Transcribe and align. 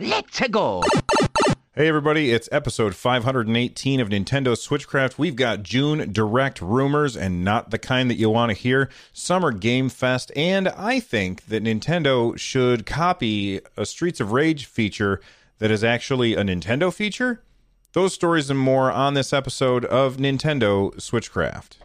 Let's 0.00 0.40
go. 0.48 0.82
Hey 1.76 1.86
everybody, 1.86 2.32
it's 2.32 2.48
episode 2.50 2.96
518 2.96 4.00
of 4.00 4.08
Nintendo 4.08 4.56
Switchcraft. 4.56 5.18
We've 5.18 5.36
got 5.36 5.62
June 5.62 6.12
direct 6.12 6.60
rumors 6.60 7.16
and 7.16 7.44
not 7.44 7.70
the 7.70 7.78
kind 7.78 8.10
that 8.10 8.16
you 8.16 8.28
want 8.28 8.50
to 8.50 8.58
hear, 8.58 8.90
Summer 9.12 9.52
Game 9.52 9.88
Fest, 9.88 10.32
and 10.34 10.66
I 10.70 10.98
think 10.98 11.46
that 11.46 11.62
Nintendo 11.62 12.36
should 12.36 12.86
copy 12.86 13.60
a 13.76 13.86
Streets 13.86 14.18
of 14.18 14.32
Rage 14.32 14.66
feature 14.66 15.20
that 15.58 15.70
is 15.70 15.84
actually 15.84 16.34
a 16.34 16.42
Nintendo 16.42 16.92
feature. 16.92 17.44
Those 17.92 18.14
stories 18.14 18.50
and 18.50 18.58
more 18.58 18.90
on 18.90 19.14
this 19.14 19.32
episode 19.32 19.84
of 19.84 20.16
Nintendo 20.16 20.92
Switchcraft. 20.96 21.76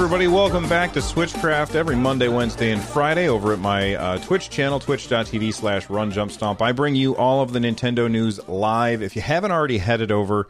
Everybody, 0.00 0.28
welcome 0.28 0.66
back 0.66 0.94
to 0.94 1.00
Switchcraft 1.00 1.74
every 1.74 1.94
Monday, 1.94 2.26
Wednesday, 2.28 2.72
and 2.72 2.80
Friday 2.80 3.28
over 3.28 3.52
at 3.52 3.58
my 3.58 3.96
uh, 3.96 4.16
Twitch 4.20 4.48
channel, 4.48 4.80
twitch.tv 4.80 5.52
slash 5.52 5.90
run 5.90 6.10
jump 6.10 6.32
stomp. 6.32 6.62
I 6.62 6.72
bring 6.72 6.94
you 6.94 7.14
all 7.16 7.42
of 7.42 7.52
the 7.52 7.58
Nintendo 7.58 8.10
news 8.10 8.40
live. 8.48 9.02
If 9.02 9.14
you 9.14 9.20
haven't 9.20 9.50
already 9.50 9.76
headed 9.76 10.10
over, 10.10 10.48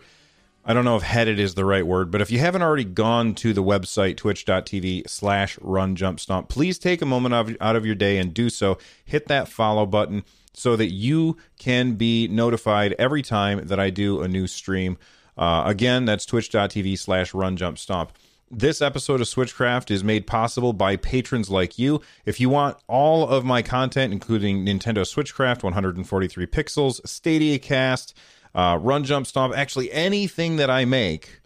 I 0.64 0.72
don't 0.72 0.84
know 0.84 0.94
if 0.94 1.02
headed 1.02 1.40
is 1.40 1.56
the 1.56 1.64
right 1.64 1.84
word, 1.84 2.12
but 2.12 2.20
if 2.20 2.30
you 2.30 2.38
haven't 2.38 2.62
already 2.62 2.84
gone 2.84 3.34
to 3.36 3.52
the 3.52 3.62
website, 3.62 4.16
twitch.tv 4.18 5.10
slash 5.10 5.58
run 5.60 5.96
jump 5.96 6.20
stomp, 6.20 6.48
please 6.48 6.78
take 6.78 7.02
a 7.02 7.06
moment 7.06 7.58
out 7.60 7.74
of 7.74 7.84
your 7.84 7.96
day 7.96 8.18
and 8.18 8.32
do 8.32 8.50
so. 8.50 8.78
Hit 9.04 9.26
that 9.26 9.48
follow 9.48 9.84
button 9.84 10.22
so 10.54 10.76
that 10.76 10.92
you 10.92 11.36
can 11.58 11.94
be 11.94 12.28
notified 12.28 12.94
every 13.00 13.22
time 13.22 13.66
that 13.66 13.80
I 13.80 13.90
do 13.90 14.20
a 14.22 14.28
new 14.28 14.46
stream. 14.46 14.96
Uh, 15.36 15.64
again, 15.66 16.04
that's 16.04 16.24
twitch.tv 16.24 16.96
slash 16.96 17.34
run 17.34 17.56
jump 17.56 17.78
stomp. 17.78 18.12
This 18.52 18.82
episode 18.82 19.20
of 19.20 19.28
Switchcraft 19.28 19.92
is 19.92 20.02
made 20.02 20.26
possible 20.26 20.72
by 20.72 20.96
patrons 20.96 21.50
like 21.50 21.78
you. 21.78 22.00
If 22.24 22.40
you 22.40 22.48
want 22.48 22.78
all 22.88 23.28
of 23.28 23.44
my 23.44 23.62
content, 23.62 24.12
including 24.12 24.66
Nintendo 24.66 25.02
Switchcraft, 25.06 25.62
143 25.62 26.46
pixels, 26.48 27.00
Stadia 27.06 27.60
Cast, 27.60 28.12
uh, 28.52 28.76
Run 28.82 29.04
Jump 29.04 29.28
Stomp, 29.28 29.56
actually 29.56 29.92
anything 29.92 30.56
that 30.56 30.68
I 30.68 30.84
make 30.84 31.42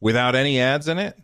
without 0.00 0.34
any 0.34 0.58
ads 0.58 0.88
in 0.88 0.98
it, 0.98 1.16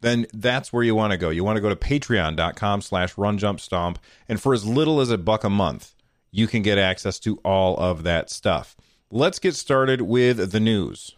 then 0.00 0.26
that's 0.32 0.72
where 0.72 0.82
you 0.82 0.94
want 0.94 1.10
to 1.10 1.18
go. 1.18 1.28
You 1.28 1.44
want 1.44 1.58
to 1.58 1.62
go 1.62 1.68
to 1.68 1.76
patreon.com 1.76 2.80
slash 2.80 3.18
run 3.18 3.36
jump 3.36 3.60
stomp. 3.60 3.98
And 4.26 4.40
for 4.40 4.54
as 4.54 4.64
little 4.64 5.02
as 5.02 5.10
a 5.10 5.18
buck 5.18 5.44
a 5.44 5.50
month, 5.50 5.94
you 6.30 6.46
can 6.46 6.62
get 6.62 6.78
access 6.78 7.18
to 7.20 7.36
all 7.44 7.76
of 7.76 8.04
that 8.04 8.30
stuff. 8.30 8.74
Let's 9.10 9.38
get 9.38 9.54
started 9.54 10.00
with 10.00 10.50
the 10.50 10.60
news. 10.60 11.14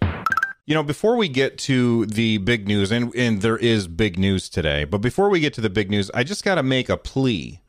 You 0.66 0.74
know, 0.74 0.82
before 0.82 1.16
we 1.16 1.28
get 1.28 1.58
to 1.58 2.06
the 2.06 2.38
big 2.38 2.68
news, 2.68 2.92
and, 2.92 3.14
and 3.14 3.42
there 3.42 3.56
is 3.56 3.88
big 3.88 4.18
news 4.18 4.48
today, 4.48 4.84
but 4.84 4.98
before 4.98 5.28
we 5.28 5.40
get 5.40 5.54
to 5.54 5.60
the 5.60 5.70
big 5.70 5.90
news, 5.90 6.10
I 6.14 6.22
just 6.22 6.44
got 6.44 6.56
to 6.56 6.62
make 6.62 6.88
a 6.88 6.96
plea. 6.96 7.60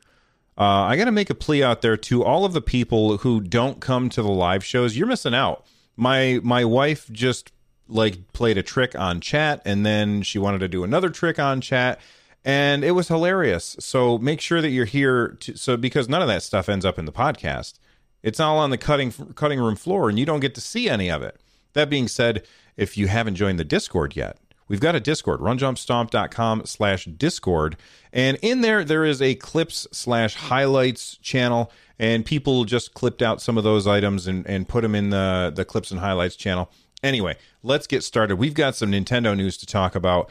Uh, 0.57 0.83
I 0.83 0.97
got 0.97 1.05
to 1.05 1.11
make 1.11 1.29
a 1.29 1.35
plea 1.35 1.63
out 1.63 1.81
there 1.81 1.97
to 1.97 2.23
all 2.23 2.45
of 2.45 2.53
the 2.53 2.61
people 2.61 3.17
who 3.17 3.39
don't 3.41 3.79
come 3.79 4.09
to 4.09 4.21
the 4.21 4.29
live 4.29 4.63
shows. 4.63 4.95
You're 4.97 5.07
missing 5.07 5.33
out. 5.33 5.65
My 5.95 6.39
my 6.43 6.65
wife 6.65 7.09
just 7.11 7.51
like 7.87 8.31
played 8.33 8.57
a 8.57 8.63
trick 8.63 8.93
on 8.95 9.21
chat, 9.21 9.61
and 9.65 9.85
then 9.85 10.21
she 10.21 10.37
wanted 10.37 10.59
to 10.59 10.67
do 10.67 10.83
another 10.83 11.09
trick 11.09 11.39
on 11.39 11.61
chat, 11.61 11.99
and 12.45 12.83
it 12.83 12.91
was 12.91 13.07
hilarious. 13.07 13.75
So 13.79 14.17
make 14.17 14.41
sure 14.41 14.61
that 14.61 14.69
you're 14.69 14.85
here. 14.85 15.37
To, 15.41 15.57
so 15.57 15.77
because 15.77 16.07
none 16.07 16.21
of 16.21 16.27
that 16.27 16.43
stuff 16.43 16.69
ends 16.69 16.85
up 16.85 16.99
in 16.99 17.05
the 17.05 17.11
podcast, 17.11 17.79
it's 18.21 18.39
all 18.39 18.59
on 18.59 18.69
the 18.69 18.77
cutting 18.77 19.11
cutting 19.33 19.59
room 19.59 19.75
floor, 19.75 20.09
and 20.09 20.19
you 20.19 20.25
don't 20.25 20.41
get 20.41 20.53
to 20.55 20.61
see 20.61 20.87
any 20.89 21.09
of 21.09 21.23
it. 21.23 21.39
That 21.73 21.89
being 21.89 22.07
said, 22.07 22.43
if 22.77 22.97
you 22.97 23.07
haven't 23.07 23.35
joined 23.35 23.59
the 23.59 23.63
Discord 23.63 24.15
yet, 24.15 24.37
we've 24.67 24.79
got 24.79 24.95
a 24.95 24.99
Discord, 24.99 25.39
runjumpstomp.com 25.39 26.65
slash 26.65 27.05
Discord. 27.05 27.77
And 28.13 28.37
in 28.41 28.61
there, 28.61 28.83
there 28.83 29.05
is 29.05 29.21
a 29.21 29.35
clips 29.35 29.87
slash 29.91 30.35
highlights 30.35 31.17
channel. 31.17 31.71
And 31.99 32.25
people 32.25 32.65
just 32.65 32.93
clipped 32.93 33.21
out 33.21 33.41
some 33.41 33.57
of 33.57 33.63
those 33.63 33.85
items 33.85 34.25
and, 34.25 34.45
and 34.47 34.67
put 34.67 34.81
them 34.81 34.95
in 34.95 35.11
the, 35.11 35.51
the 35.55 35.65
clips 35.65 35.91
and 35.91 35.99
highlights 35.99 36.35
channel. 36.35 36.71
Anyway, 37.03 37.37
let's 37.61 37.87
get 37.87 38.03
started. 38.03 38.37
We've 38.37 38.53
got 38.53 38.75
some 38.75 38.91
Nintendo 38.91 39.35
news 39.37 39.57
to 39.57 39.65
talk 39.65 39.93
about. 39.95 40.29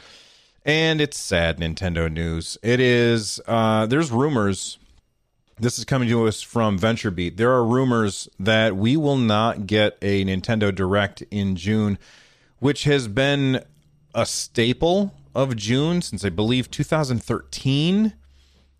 And 0.65 1.01
it's 1.01 1.17
sad 1.17 1.59
Nintendo 1.59 2.11
news. 2.11 2.57
It 2.61 2.79
is, 2.79 3.39
uh, 3.47 3.85
there's 3.87 4.11
rumors 4.11 4.77
this 5.61 5.77
is 5.77 5.85
coming 5.85 6.09
to 6.09 6.27
us 6.27 6.41
from 6.41 6.79
VentureBeat. 6.79 7.37
There 7.37 7.51
are 7.51 7.63
rumors 7.63 8.27
that 8.39 8.75
we 8.75 8.97
will 8.97 9.17
not 9.17 9.67
get 9.67 9.95
a 10.01 10.25
Nintendo 10.25 10.73
Direct 10.73 11.21
in 11.29 11.55
June, 11.55 11.99
which 12.57 12.85
has 12.85 13.07
been 13.07 13.63
a 14.15 14.25
staple 14.25 15.13
of 15.35 15.55
June 15.55 16.01
since 16.01 16.25
I 16.25 16.29
believe 16.29 16.71
2013. 16.71 18.13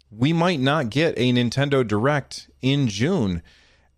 We 0.09 0.33
might 0.33 0.59
not 0.59 0.89
get 0.89 1.13
a 1.17 1.31
Nintendo 1.31 1.87
Direct 1.87 2.49
in 2.63 2.87
June. 2.87 3.43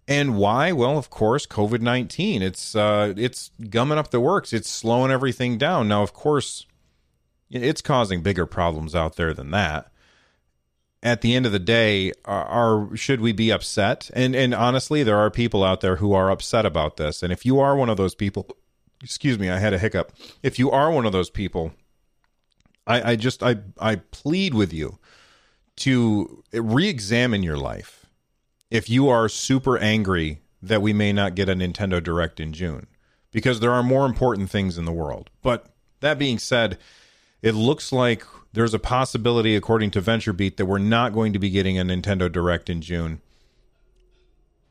And 0.06 0.38
why? 0.38 0.74
Well, 0.74 0.98
of 0.98 1.10
course, 1.10 1.46
COVID 1.46 1.80
nineteen. 1.80 2.42
It's 2.42 2.76
uh, 2.76 3.14
it's 3.16 3.52
gumming 3.70 3.98
up 3.98 4.12
the 4.12 4.20
works. 4.20 4.52
It's 4.52 4.70
slowing 4.70 5.12
everything 5.12 5.58
down. 5.58 5.88
Now, 5.88 6.04
of 6.04 6.12
course, 6.12 6.66
it's 7.50 7.82
causing 7.82 8.22
bigger 8.22 8.46
problems 8.46 8.94
out 8.94 9.16
there 9.16 9.34
than 9.34 9.52
that 9.52 9.93
at 11.04 11.22
the 11.22 11.36
end 11.36 11.46
of 11.46 11.52
the 11.52 11.60
day, 11.60 12.14
are, 12.24 12.46
are, 12.46 12.96
should 12.96 13.20
we 13.20 13.34
be 13.34 13.52
upset? 13.52 14.10
And 14.14 14.36
and 14.36 14.56
honestly, 14.56 15.04
there 15.04 15.18
are 15.18 15.30
people 15.30 15.64
out 15.64 15.82
there 15.82 15.98
who 15.98 16.14
are 16.14 16.32
upset 16.32 16.66
about 16.66 16.98
this. 16.98 17.22
And 17.22 17.32
if 17.32 17.46
you 17.46 17.60
are 17.60 17.76
one 17.76 17.90
of 17.90 17.98
those 17.98 18.16
people, 18.16 18.48
excuse 19.04 19.38
me, 19.38 19.50
I 19.50 19.60
had 19.60 19.74
a 19.74 19.78
hiccup. 19.78 20.14
If 20.42 20.58
you 20.58 20.72
are 20.72 20.90
one 20.90 21.06
of 21.06 21.12
those 21.12 21.30
people, 21.30 21.74
I, 22.88 23.12
I 23.12 23.16
just 23.18 23.44
I 23.44 23.58
I 23.80 23.98
plead 23.98 24.54
with 24.54 24.74
you 24.74 24.98
to 25.76 26.44
re-examine 26.54 27.44
your 27.44 27.58
life. 27.58 28.06
If 28.72 28.90
you 28.90 29.10
are 29.10 29.28
super 29.30 29.78
angry 29.78 30.40
that 30.62 30.82
we 30.82 30.94
may 30.94 31.12
not 31.12 31.36
get 31.36 31.50
a 31.50 31.54
Nintendo 31.54 32.02
Direct 32.02 32.40
in 32.40 32.54
June, 32.54 32.88
because 33.32 33.60
there 33.60 33.72
are 33.72 33.84
more 33.84 34.06
important 34.06 34.50
things 34.50 34.78
in 34.78 34.86
the 34.86 34.92
world. 34.94 35.30
But 35.42 35.68
that 36.00 36.18
being 36.18 36.40
said, 36.40 36.78
it 37.44 37.54
looks 37.54 37.92
like 37.92 38.24
there's 38.54 38.74
a 38.74 38.80
possibility, 38.80 39.56
according 39.56 39.92
to 39.92 40.02
VentureBeat, 40.02 40.56
that 40.56 40.66
we're 40.66 40.80
not 40.80 41.14
going 41.14 41.34
to 41.34 41.40
be 41.40 41.50
getting 41.50 41.78
a 41.78 41.84
Nintendo 41.84 42.32
Direct 42.32 42.70
in 42.70 42.82
June. 42.82 43.22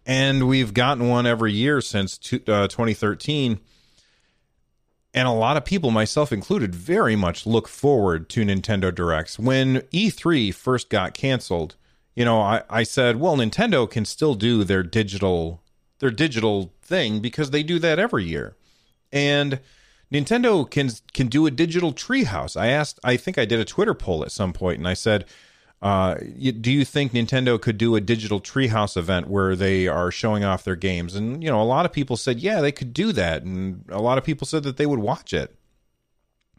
And 0.07 0.49
we've 0.49 0.73
gotten 0.73 1.09
one 1.09 1.27
every 1.27 1.53
year 1.53 1.81
since 1.81 2.19
uh, 2.33 2.67
2013. 2.67 3.61
And 5.15 5.29
a 5.29 5.33
lot 5.33 5.59
of 5.59 5.65
people, 5.65 5.91
myself 5.91 6.33
included, 6.33 6.75
very 6.75 7.15
much 7.15 7.47
look 7.47 7.69
forward 7.69 8.31
to 8.31 8.45
Nintendo 8.45 8.93
Directs. 8.93 9.39
When 9.39 9.81
E3 9.93 10.55
first 10.55 10.89
got 10.89 11.13
canceled, 11.13 11.77
you 12.17 12.25
know, 12.25 12.41
I, 12.41 12.63
I 12.71 12.83
said, 12.85 13.21
well, 13.21 13.37
Nintendo 13.37 13.89
can 13.89 14.07
still 14.07 14.35
do 14.35 14.65
their 14.65 14.83
digital 14.83 15.61
their 15.99 16.11
digital 16.11 16.73
thing 16.83 17.21
because 17.21 17.51
they 17.51 17.63
do 17.63 17.79
that 17.79 18.01
every 18.01 18.25
year. 18.25 18.57
And 19.13 19.61
Nintendo 20.13 20.69
can 20.69 20.91
can 21.15 21.29
do 21.29 21.47
a 21.47 21.51
digital 21.51 21.93
treehouse. 21.93 22.57
I 22.57 22.67
asked, 22.69 23.01
I 23.03 23.17
think 23.17 23.39
I 23.39 23.47
did 23.47 23.61
a 23.61 23.65
Twitter 23.65 23.95
poll 23.95 24.23
at 24.23 24.31
some 24.31 24.53
point, 24.53 24.79
and 24.79 24.87
I 24.87 24.93
said, 24.93 25.25
uh, 25.81 26.17
"Do 26.61 26.71
you 26.71 26.85
think 26.85 27.13
Nintendo 27.13 27.59
could 27.59 27.79
do 27.79 27.97
a 27.97 28.01
digital 28.01 28.39
treehouse 28.39 28.97
event 28.97 29.29
where 29.29 29.57
they 29.57 29.89
are 29.89 30.11
showing 30.11 30.45
off 30.45 30.65
their 30.65 30.77
games?" 30.77 31.15
And 31.15 31.43
you 31.43 31.49
know, 31.49 31.63
a 31.63 31.65
lot 31.65 31.87
of 31.87 31.93
people 31.93 32.19
said, 32.19 32.41
"Yeah, 32.41 32.61
they 32.61 32.73
could 32.73 32.93
do 32.93 33.13
that," 33.13 33.43
and 33.43 33.85
a 33.89 34.03
lot 34.03 34.19
of 34.19 34.25
people 34.25 34.47
said 34.47 34.65
that 34.65 34.77
they 34.77 34.87
would 34.87 34.99
watch 34.99 35.33
it. 35.33 35.57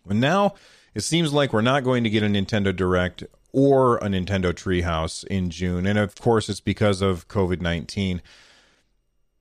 And 0.09 0.20
now 0.20 0.56
it 0.96 1.02
seems 1.02 1.31
like 1.31 1.53
we're 1.53 1.61
not 1.61 1.84
going 1.84 2.03
to 2.03 2.09
get 2.09 2.23
a 2.23 2.28
Nintendo 2.28 2.76
Direct 2.76 3.23
or 3.52 3.97
a 3.97 4.08
Nintendo 4.08 4.52
Treehouse 4.52 5.23
in 5.28 5.52
June, 5.52 5.85
and 5.85 6.00
of 6.00 6.16
course, 6.16 6.50
it's 6.50 6.59
because 6.59 7.03
of 7.03 7.28
COVID 7.28 7.61
nineteen. 7.61 8.20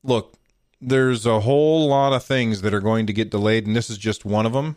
Look, 0.05 0.37
there's 0.83 1.25
a 1.25 1.41
whole 1.41 1.89
lot 1.89 2.13
of 2.13 2.25
things 2.25 2.61
that 2.63 2.75
are 2.75 2.81
going 2.81 3.07
to 3.07 3.13
get 3.13 3.31
delayed, 3.31 3.67
and 3.67 3.77
this 3.77 3.89
is 3.89 3.97
just 3.97 4.25
one 4.25 4.45
of 4.45 4.53
them. 4.53 4.77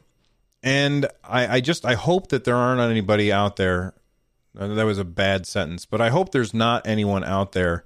And 0.61 1.07
I, 1.23 1.55
I 1.55 1.61
just 1.61 1.83
I 1.83 1.95
hope 1.95 2.29
that 2.29 2.43
there 2.43 2.55
aren't 2.55 2.79
anybody 2.79 3.33
out 3.33 3.55
there. 3.55 3.93
Uh, 4.57 4.67
that 4.67 4.85
was 4.85 4.99
a 4.99 5.03
bad 5.03 5.45
sentence, 5.45 5.85
but 5.85 5.99
I 5.99 6.09
hope 6.09 6.31
there's 6.31 6.53
not 6.53 6.87
anyone 6.87 7.23
out 7.23 7.51
there 7.51 7.83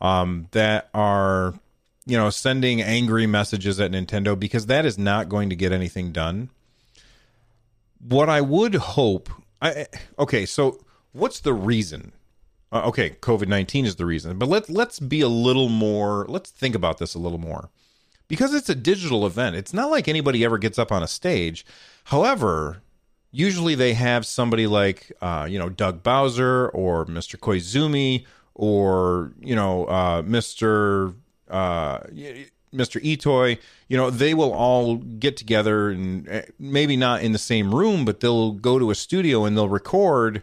um, 0.00 0.48
that 0.50 0.90
are 0.92 1.54
you 2.06 2.16
know 2.16 2.28
sending 2.28 2.82
angry 2.82 3.26
messages 3.26 3.78
at 3.78 3.92
Nintendo 3.92 4.38
because 4.38 4.66
that 4.66 4.84
is 4.84 4.98
not 4.98 5.28
going 5.28 5.48
to 5.48 5.56
get 5.56 5.72
anything 5.72 6.12
done. 6.12 6.50
What 8.00 8.28
I 8.28 8.40
would 8.40 8.74
hope, 8.74 9.30
I 9.62 9.86
okay, 10.18 10.44
so 10.44 10.84
what's 11.12 11.40
the 11.40 11.54
reason 11.54 12.12
uh, 12.72 12.82
okay, 12.86 13.10
COVID 13.20 13.48
nineteen 13.48 13.84
is 13.84 13.96
the 13.96 14.06
reason, 14.06 14.38
but 14.38 14.48
let's 14.48 14.70
let's 14.70 15.00
be 15.00 15.20
a 15.20 15.28
little 15.28 15.68
more. 15.68 16.26
Let's 16.28 16.50
think 16.50 16.74
about 16.74 16.98
this 16.98 17.14
a 17.14 17.18
little 17.18 17.38
more, 17.38 17.70
because 18.28 18.54
it's 18.54 18.68
a 18.68 18.74
digital 18.74 19.26
event. 19.26 19.56
It's 19.56 19.74
not 19.74 19.90
like 19.90 20.06
anybody 20.06 20.44
ever 20.44 20.58
gets 20.58 20.78
up 20.78 20.92
on 20.92 21.02
a 21.02 21.08
stage. 21.08 21.66
However, 22.04 22.82
usually 23.32 23.74
they 23.74 23.94
have 23.94 24.26
somebody 24.26 24.66
like 24.66 25.12
uh, 25.20 25.46
you 25.48 25.58
know 25.58 25.68
Doug 25.68 26.02
Bowser 26.02 26.68
or 26.68 27.06
Mr. 27.06 27.36
Koizumi 27.36 28.24
or 28.54 29.32
you 29.40 29.54
know 29.54 29.84
uh, 29.86 30.22
Mr. 30.22 31.14
Uh, 31.48 31.98
Mr. 32.72 33.02
Itoi. 33.02 33.58
You 33.88 33.96
know 33.96 34.10
they 34.10 34.34
will 34.34 34.52
all 34.52 34.96
get 34.96 35.36
together 35.36 35.90
and 35.90 36.28
eh, 36.28 36.42
maybe 36.58 36.96
not 36.96 37.22
in 37.22 37.32
the 37.32 37.38
same 37.38 37.74
room, 37.74 38.04
but 38.04 38.20
they'll 38.20 38.52
go 38.52 38.78
to 38.78 38.90
a 38.90 38.94
studio 38.94 39.44
and 39.44 39.56
they'll 39.56 39.68
record. 39.68 40.42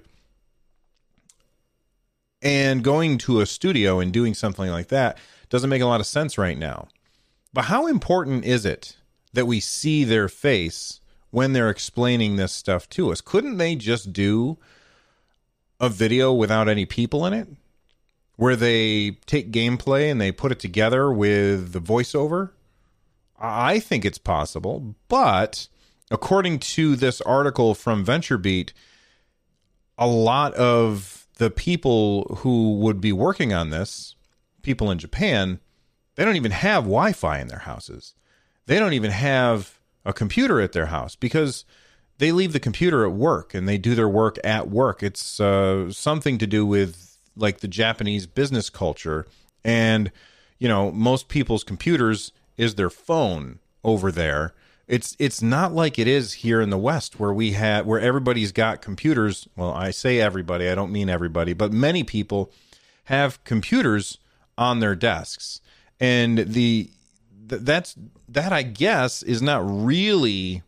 And 2.41 2.83
going 2.83 3.17
to 3.19 3.41
a 3.41 3.45
studio 3.45 3.99
and 3.99 4.13
doing 4.13 4.33
something 4.33 4.69
like 4.69 4.89
that 4.89 5.17
doesn't 5.49 5.69
make 5.69 5.81
a 5.81 5.87
lot 5.87 5.99
of 5.99 6.05
sense 6.05 6.37
right 6.37 6.57
now. 6.57 6.87
But 7.53 7.65
how 7.65 7.87
important 7.87 8.45
is 8.45 8.65
it 8.65 8.97
that 9.33 9.45
we 9.45 9.59
see 9.59 10.03
their 10.03 10.29
face 10.29 10.99
when 11.31 11.53
they're 11.53 11.69
explaining 11.69 12.35
this 12.35 12.53
stuff 12.53 12.89
to 12.89 13.11
us. 13.11 13.21
Couldn't 13.21 13.57
they 13.57 13.75
just 13.75 14.13
do 14.13 14.57
a 15.79 15.89
video 15.89 16.33
without 16.33 16.67
any 16.67 16.85
people 16.85 17.25
in 17.25 17.33
it? 17.33 17.47
Where 18.35 18.55
they 18.55 19.11
take 19.25 19.51
gameplay 19.51 20.11
and 20.11 20.21
they 20.21 20.31
put 20.31 20.51
it 20.51 20.59
together 20.59 21.11
with 21.11 21.73
the 21.73 21.81
voiceover? 21.81 22.51
I 23.39 23.79
think 23.79 24.05
it's 24.05 24.17
possible, 24.17 24.95
but 25.07 25.67
according 26.09 26.59
to 26.59 26.95
this 26.95 27.21
article 27.21 27.75
from 27.75 28.05
VentureBeat, 28.05 28.71
a 29.97 30.07
lot 30.07 30.53
of 30.55 31.16
the 31.37 31.49
people 31.49 32.23
who 32.39 32.77
would 32.77 33.01
be 33.01 33.11
working 33.11 33.53
on 33.53 33.69
this, 33.69 34.15
people 34.61 34.91
in 34.91 34.97
Japan, 34.97 35.59
they 36.15 36.25
don't 36.25 36.35
even 36.35 36.51
have 36.51 36.83
Wi 36.83 37.13
Fi 37.13 37.39
in 37.39 37.47
their 37.47 37.59
houses. 37.59 38.13
They 38.65 38.79
don't 38.79 38.93
even 38.93 39.11
have 39.11 39.79
a 40.03 40.13
computer 40.13 40.59
at 40.59 40.73
their 40.73 40.87
house 40.87 41.15
because 41.15 41.63
they 42.17 42.31
leave 42.31 42.53
the 42.53 42.59
computer 42.59 43.05
at 43.05 43.13
work 43.13 43.53
and 43.53 43.67
they 43.67 43.77
do 43.77 43.95
their 43.95 44.09
work 44.09 44.37
at 44.43 44.69
work. 44.69 45.03
It's 45.03 45.39
uh, 45.39 45.91
something 45.91 46.37
to 46.39 46.47
do 46.47 46.65
with 46.65 47.17
like 47.35 47.59
the 47.59 47.67
Japanese 47.67 48.25
business 48.25 48.69
culture. 48.69 49.27
And, 49.63 50.11
you 50.57 50.67
know, 50.67 50.91
most 50.91 51.27
people's 51.27 51.63
computers 51.63 52.31
is 52.57 52.75
their 52.75 52.89
phone 52.89 53.59
over 53.83 54.11
there. 54.11 54.53
It's 54.87 55.17
it's 55.19 55.41
not 55.41 55.73
like 55.73 55.99
it 55.99 56.07
is 56.07 56.33
here 56.33 56.61
in 56.61 56.69
the 56.69 56.77
West 56.77 57.19
where 57.19 57.33
we 57.33 57.51
have 57.53 57.85
where 57.85 57.99
everybody's 57.99 58.53
got 58.53 58.81
computers. 58.81 59.47
Well, 59.55 59.73
I 59.73 59.91
say 59.91 60.21
everybody, 60.21 60.69
I 60.69 60.75
don't 60.75 60.93
mean 60.93 61.09
everybody, 61.09 61.53
but 61.53 61.73
many 61.73 62.03
people 62.03 62.51
have 63.05 63.43
computers 63.43 64.17
on 64.57 64.79
their 64.79 64.95
desks. 64.95 65.61
And 65.99 66.39
the 66.39 66.89
th- 67.49 67.61
that's 67.61 67.95
that 68.29 68.53
I 68.53 68.63
guess 68.63 69.23
is 69.23 69.41
not 69.41 69.61
really 69.65 70.63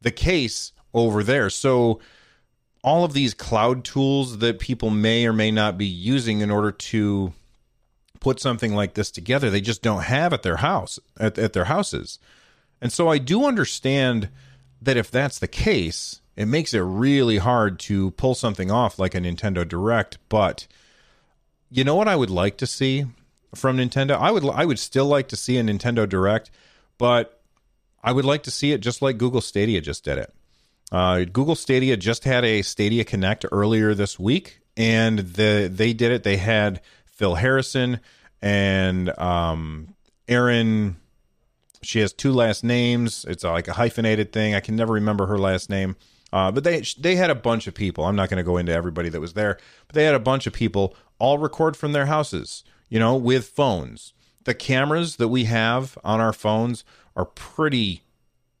the 0.00 0.10
case 0.10 0.72
over 0.92 1.22
there. 1.22 1.50
So 1.50 2.00
all 2.82 3.04
of 3.04 3.12
these 3.12 3.32
cloud 3.32 3.84
tools 3.84 4.38
that 4.38 4.58
people 4.58 4.90
may 4.90 5.24
or 5.24 5.32
may 5.32 5.50
not 5.50 5.78
be 5.78 5.86
using 5.86 6.40
in 6.40 6.50
order 6.50 6.70
to 6.70 7.32
put 8.20 8.40
something 8.40 8.74
like 8.74 8.94
this 8.94 9.10
together, 9.10 9.50
they 9.50 9.60
just 9.60 9.82
don't 9.82 10.02
have 10.02 10.32
at 10.32 10.42
their 10.42 10.56
house 10.56 10.98
at, 11.18 11.38
at 11.38 11.52
their 11.52 11.64
houses. 11.64 12.18
And 12.84 12.92
so 12.92 13.08
I 13.08 13.16
do 13.16 13.46
understand 13.46 14.28
that 14.82 14.98
if 14.98 15.10
that's 15.10 15.38
the 15.38 15.48
case, 15.48 16.20
it 16.36 16.44
makes 16.44 16.74
it 16.74 16.80
really 16.80 17.38
hard 17.38 17.78
to 17.80 18.10
pull 18.10 18.34
something 18.34 18.70
off 18.70 18.98
like 18.98 19.14
a 19.14 19.18
Nintendo 19.18 19.66
Direct, 19.66 20.18
but 20.28 20.66
you 21.70 21.82
know 21.82 21.94
what 21.94 22.08
I 22.08 22.14
would 22.14 22.28
like 22.28 22.58
to 22.58 22.66
see 22.66 23.06
from 23.54 23.78
Nintendo. 23.78 24.18
I 24.18 24.30
would 24.30 24.44
I 24.44 24.66
would 24.66 24.78
still 24.78 25.06
like 25.06 25.28
to 25.28 25.36
see 25.36 25.56
a 25.56 25.62
Nintendo 25.62 26.06
Direct, 26.06 26.50
but 26.98 27.40
I 28.02 28.12
would 28.12 28.26
like 28.26 28.42
to 28.42 28.50
see 28.50 28.72
it 28.72 28.82
just 28.82 29.00
like 29.00 29.16
Google 29.16 29.40
Stadia 29.40 29.80
just 29.80 30.04
did 30.04 30.18
it. 30.18 30.34
Uh, 30.92 31.24
Google 31.24 31.54
Stadia 31.54 31.96
just 31.96 32.24
had 32.24 32.44
a 32.44 32.60
Stadia 32.60 33.04
Connect 33.04 33.46
earlier 33.50 33.94
this 33.94 34.18
week, 34.18 34.60
and 34.76 35.20
the 35.20 35.70
they 35.72 35.94
did 35.94 36.12
it. 36.12 36.22
They 36.22 36.36
had 36.36 36.82
Phil 37.06 37.36
Harrison 37.36 38.00
and 38.42 39.18
um, 39.18 39.94
Erin. 40.28 40.96
She 41.84 42.00
has 42.00 42.12
two 42.12 42.32
last 42.32 42.64
names. 42.64 43.24
It's 43.28 43.44
like 43.44 43.68
a 43.68 43.74
hyphenated 43.74 44.32
thing. 44.32 44.54
I 44.54 44.60
can 44.60 44.76
never 44.76 44.92
remember 44.94 45.26
her 45.26 45.38
last 45.38 45.70
name. 45.70 45.96
Uh, 46.32 46.50
but 46.50 46.64
they 46.64 46.82
they 46.98 47.16
had 47.16 47.30
a 47.30 47.34
bunch 47.34 47.66
of 47.66 47.74
people. 47.74 48.04
I'm 48.04 48.16
not 48.16 48.28
going 48.28 48.38
to 48.38 48.44
go 48.44 48.56
into 48.56 48.72
everybody 48.72 49.08
that 49.08 49.20
was 49.20 49.34
there, 49.34 49.58
but 49.86 49.94
they 49.94 50.04
had 50.04 50.14
a 50.14 50.20
bunch 50.20 50.46
of 50.46 50.52
people 50.52 50.96
all 51.18 51.38
record 51.38 51.76
from 51.76 51.92
their 51.92 52.06
houses 52.06 52.64
you 52.94 53.00
know, 53.00 53.16
with 53.16 53.48
phones. 53.48 54.12
The 54.44 54.54
cameras 54.54 55.16
that 55.16 55.26
we 55.26 55.44
have 55.44 55.98
on 56.04 56.20
our 56.20 56.32
phones 56.32 56.84
are 57.16 57.24
pretty 57.24 58.02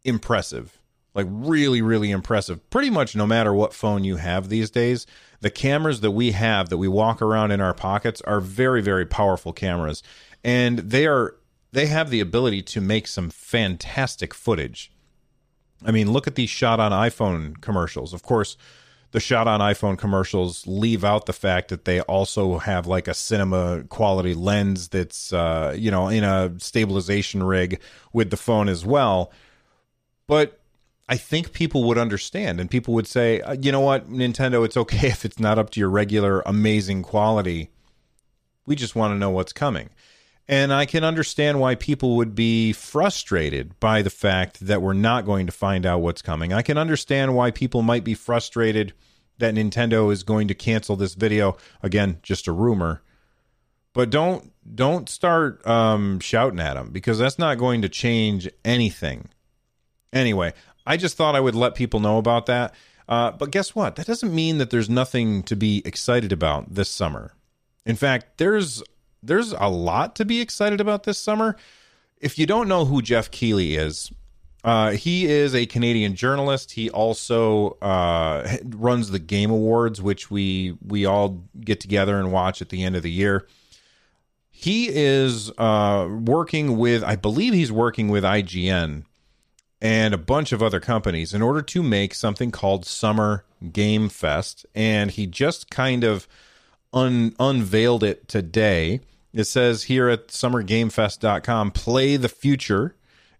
impressive. 0.02 0.80
Like 1.14 1.26
really, 1.30 1.80
really 1.80 2.10
impressive. 2.10 2.68
Pretty 2.70 2.90
much 2.90 3.14
no 3.14 3.26
matter 3.26 3.54
what 3.54 3.72
phone 3.72 4.02
you 4.02 4.16
have 4.16 4.48
these 4.48 4.70
days, 4.70 5.06
the 5.40 5.50
cameras 5.50 6.00
that 6.00 6.10
we 6.10 6.32
have 6.32 6.68
that 6.70 6.78
we 6.78 6.88
walk 6.88 7.22
around 7.22 7.52
in 7.52 7.60
our 7.60 7.74
pockets 7.74 8.20
are 8.22 8.40
very, 8.40 8.82
very 8.82 9.06
powerful 9.06 9.52
cameras. 9.52 10.02
And 10.42 10.80
they 10.80 11.06
are 11.06 11.36
they 11.74 11.86
have 11.86 12.08
the 12.08 12.20
ability 12.20 12.62
to 12.62 12.80
make 12.80 13.08
some 13.08 13.30
fantastic 13.30 14.32
footage. 14.32 14.92
I 15.84 15.90
mean, 15.90 16.12
look 16.12 16.28
at 16.28 16.36
these 16.36 16.48
shot 16.48 16.78
on 16.78 16.92
iPhone 16.92 17.60
commercials. 17.60 18.14
Of 18.14 18.22
course, 18.22 18.56
the 19.10 19.18
shot 19.18 19.48
on 19.48 19.58
iPhone 19.58 19.98
commercials 19.98 20.68
leave 20.68 21.04
out 21.04 21.26
the 21.26 21.32
fact 21.32 21.68
that 21.68 21.84
they 21.84 22.00
also 22.02 22.58
have 22.58 22.86
like 22.86 23.08
a 23.08 23.14
cinema 23.14 23.84
quality 23.88 24.34
lens 24.34 24.88
that's 24.88 25.32
uh, 25.32 25.74
you 25.76 25.90
know 25.90 26.08
in 26.08 26.22
a 26.22 26.52
stabilization 26.58 27.42
rig 27.42 27.80
with 28.12 28.30
the 28.30 28.36
phone 28.36 28.68
as 28.68 28.86
well. 28.86 29.32
But 30.28 30.60
I 31.08 31.16
think 31.16 31.52
people 31.52 31.82
would 31.84 31.98
understand 31.98 32.60
and 32.60 32.70
people 32.70 32.94
would 32.94 33.08
say, 33.08 33.40
uh, 33.40 33.56
you 33.60 33.72
know 33.72 33.80
what, 33.80 34.08
Nintendo, 34.08 34.64
it's 34.64 34.76
okay 34.76 35.08
if 35.08 35.24
it's 35.24 35.40
not 35.40 35.58
up 35.58 35.70
to 35.70 35.80
your 35.80 35.90
regular 35.90 36.40
amazing 36.46 37.02
quality. 37.02 37.70
We 38.64 38.76
just 38.76 38.94
want 38.94 39.12
to 39.12 39.18
know 39.18 39.30
what's 39.30 39.52
coming. 39.52 39.90
And 40.46 40.72
I 40.72 40.84
can 40.84 41.04
understand 41.04 41.58
why 41.58 41.74
people 41.74 42.16
would 42.16 42.34
be 42.34 42.72
frustrated 42.72 43.78
by 43.80 44.02
the 44.02 44.10
fact 44.10 44.60
that 44.60 44.82
we're 44.82 44.92
not 44.92 45.24
going 45.24 45.46
to 45.46 45.52
find 45.52 45.86
out 45.86 46.02
what's 46.02 46.20
coming. 46.20 46.52
I 46.52 46.60
can 46.60 46.76
understand 46.76 47.34
why 47.34 47.50
people 47.50 47.80
might 47.80 48.04
be 48.04 48.14
frustrated 48.14 48.92
that 49.38 49.54
Nintendo 49.54 50.12
is 50.12 50.22
going 50.22 50.48
to 50.48 50.54
cancel 50.54 50.96
this 50.96 51.14
video. 51.14 51.56
Again, 51.82 52.18
just 52.22 52.46
a 52.46 52.52
rumor. 52.52 53.02
But 53.94 54.10
don't 54.10 54.52
don't 54.74 55.08
start 55.08 55.66
um, 55.66 56.20
shouting 56.20 56.60
at 56.60 56.74
them 56.74 56.90
because 56.90 57.18
that's 57.18 57.38
not 57.38 57.58
going 57.58 57.82
to 57.82 57.88
change 57.88 58.48
anything. 58.64 59.28
Anyway, 60.12 60.52
I 60.86 60.96
just 60.96 61.16
thought 61.16 61.36
I 61.36 61.40
would 61.40 61.54
let 61.54 61.74
people 61.74 62.00
know 62.00 62.18
about 62.18 62.46
that. 62.46 62.74
Uh, 63.08 63.30
but 63.30 63.50
guess 63.50 63.74
what? 63.74 63.96
That 63.96 64.06
doesn't 64.06 64.34
mean 64.34 64.58
that 64.58 64.70
there's 64.70 64.90
nothing 64.90 65.42
to 65.44 65.56
be 65.56 65.82
excited 65.84 66.32
about 66.32 66.74
this 66.74 66.88
summer. 66.88 67.32
In 67.86 67.96
fact, 67.96 68.38
there's 68.38 68.82
there's 69.24 69.52
a 69.52 69.68
lot 69.68 70.16
to 70.16 70.24
be 70.24 70.40
excited 70.40 70.80
about 70.80 71.04
this 71.04 71.18
summer. 71.18 71.56
If 72.20 72.38
you 72.38 72.46
don't 72.46 72.68
know 72.68 72.84
who 72.84 73.02
Geoff 73.02 73.30
Keighley 73.30 73.76
is, 73.76 74.10
uh, 74.64 74.92
he 74.92 75.26
is 75.26 75.54
a 75.54 75.66
Canadian 75.66 76.14
journalist. 76.14 76.72
He 76.72 76.88
also 76.88 77.76
uh, 77.82 78.56
runs 78.64 79.10
the 79.10 79.18
Game 79.18 79.50
Awards, 79.50 80.00
which 80.00 80.30
we 80.30 80.76
we 80.86 81.04
all 81.04 81.44
get 81.60 81.80
together 81.80 82.18
and 82.18 82.32
watch 82.32 82.62
at 82.62 82.70
the 82.70 82.82
end 82.82 82.96
of 82.96 83.02
the 83.02 83.10
year. 83.10 83.46
He 84.50 84.88
is 84.88 85.50
uh, 85.58 86.08
working 86.24 86.78
with, 86.78 87.04
I 87.04 87.16
believe, 87.16 87.52
he's 87.52 87.72
working 87.72 88.08
with 88.08 88.24
IGN 88.24 89.04
and 89.82 90.14
a 90.14 90.18
bunch 90.18 90.52
of 90.52 90.62
other 90.62 90.80
companies 90.80 91.34
in 91.34 91.42
order 91.42 91.60
to 91.60 91.82
make 91.82 92.14
something 92.14 92.50
called 92.50 92.86
Summer 92.86 93.44
Game 93.72 94.08
Fest, 94.08 94.64
and 94.74 95.10
he 95.10 95.26
just 95.26 95.70
kind 95.70 96.04
of 96.04 96.26
un- 96.94 97.34
unveiled 97.38 98.02
it 98.02 98.26
today. 98.28 99.00
It 99.34 99.44
says 99.44 99.84
here 99.84 100.08
at 100.08 100.28
summergamefest.com, 100.28 101.72
play 101.72 102.16
the 102.16 102.28
future 102.28 102.94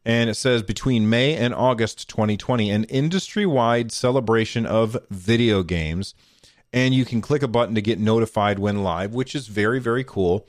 and 0.05 0.29
it 0.29 0.35
says 0.35 0.63
between 0.63 1.09
May 1.09 1.35
and 1.35 1.55
August 1.55 2.11
2020, 2.11 2.71
an 2.71 2.85
industry 2.85 3.47
wide 3.47 3.91
celebration 3.91 4.67
of 4.67 4.99
video 5.09 5.63
games. 5.63 6.15
And 6.73 6.95
you 6.95 7.07
can 7.07 7.21
click 7.21 7.43
a 7.43 7.49
button 7.49 7.75
to 7.77 7.83
get 7.83 8.01
notified 8.01 8.59
when 8.59 8.83
live, 8.83 9.15
which 9.15 9.35
is 9.35 9.47
very, 9.47 9.81
very 9.81 10.05
cool. 10.05 10.47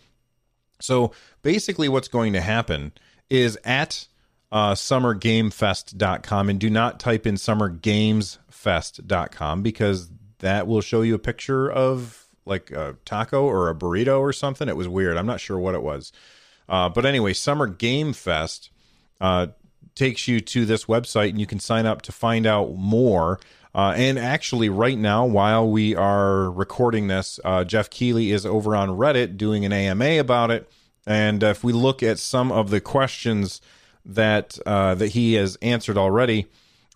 So 0.81 1.13
basically, 1.41 1.87
what's 1.87 2.09
going 2.09 2.33
to 2.33 2.41
happen 2.41 2.91
is 3.29 3.57
at 3.63 4.09
uh, 4.51 4.73
summergamefest.com 4.73 6.49
and 6.49 6.59
do 6.59 6.69
not 6.69 6.99
type 6.99 7.25
in 7.25 7.35
summergamesfest.com 7.35 9.61
because 9.61 10.09
that 10.39 10.67
will 10.67 10.81
show 10.81 11.01
you 11.01 11.15
a 11.15 11.19
picture 11.19 11.71
of 11.71 12.24
like 12.45 12.71
a 12.71 12.95
taco 13.05 13.43
or 13.43 13.69
a 13.69 13.75
burrito 13.75 14.19
or 14.19 14.31
something. 14.31 14.69
It 14.69 14.77
was 14.77 14.87
weird. 14.87 15.17
I'm 15.17 15.25
not 15.25 15.39
sure 15.39 15.57
what 15.57 15.75
it 15.75 15.81
was. 15.81 16.11
Uh, 16.67 16.89
but 16.89 17.05
anyway, 17.05 17.33
Summer 17.33 17.67
Game 17.67 18.13
Fest 18.13 18.69
uh, 19.21 19.47
takes 19.95 20.27
you 20.27 20.39
to 20.39 20.65
this 20.65 20.85
website 20.85 21.29
and 21.29 21.39
you 21.39 21.45
can 21.47 21.59
sign 21.59 21.85
up 21.85 22.01
to 22.03 22.11
find 22.11 22.45
out 22.45 22.75
more. 22.75 23.39
Uh, 23.73 23.93
and 23.97 24.17
actually, 24.17 24.69
right 24.69 24.97
now, 24.97 25.25
while 25.25 25.69
we 25.69 25.95
are 25.95 26.49
recording 26.49 27.07
this, 27.07 27.39
uh, 27.43 27.63
Geoff 27.63 27.89
Keighley 27.89 28.31
is 28.31 28.45
over 28.45 28.75
on 28.75 28.89
Reddit 28.89 29.35
doing 29.35 29.65
an 29.65 29.73
AMA 29.73 30.19
about 30.19 30.49
it. 30.49 30.69
And 31.05 31.43
if 31.43 31.63
we 31.63 31.73
look 31.73 32.01
at 32.01 32.17
some 32.17 32.51
of 32.51 32.69
the 32.69 32.79
questions 32.79 33.61
that 34.05 34.57
uh, 34.65 34.95
that 34.95 35.09
he 35.09 35.33
has 35.33 35.57
answered 35.61 35.97
already, 35.97 36.47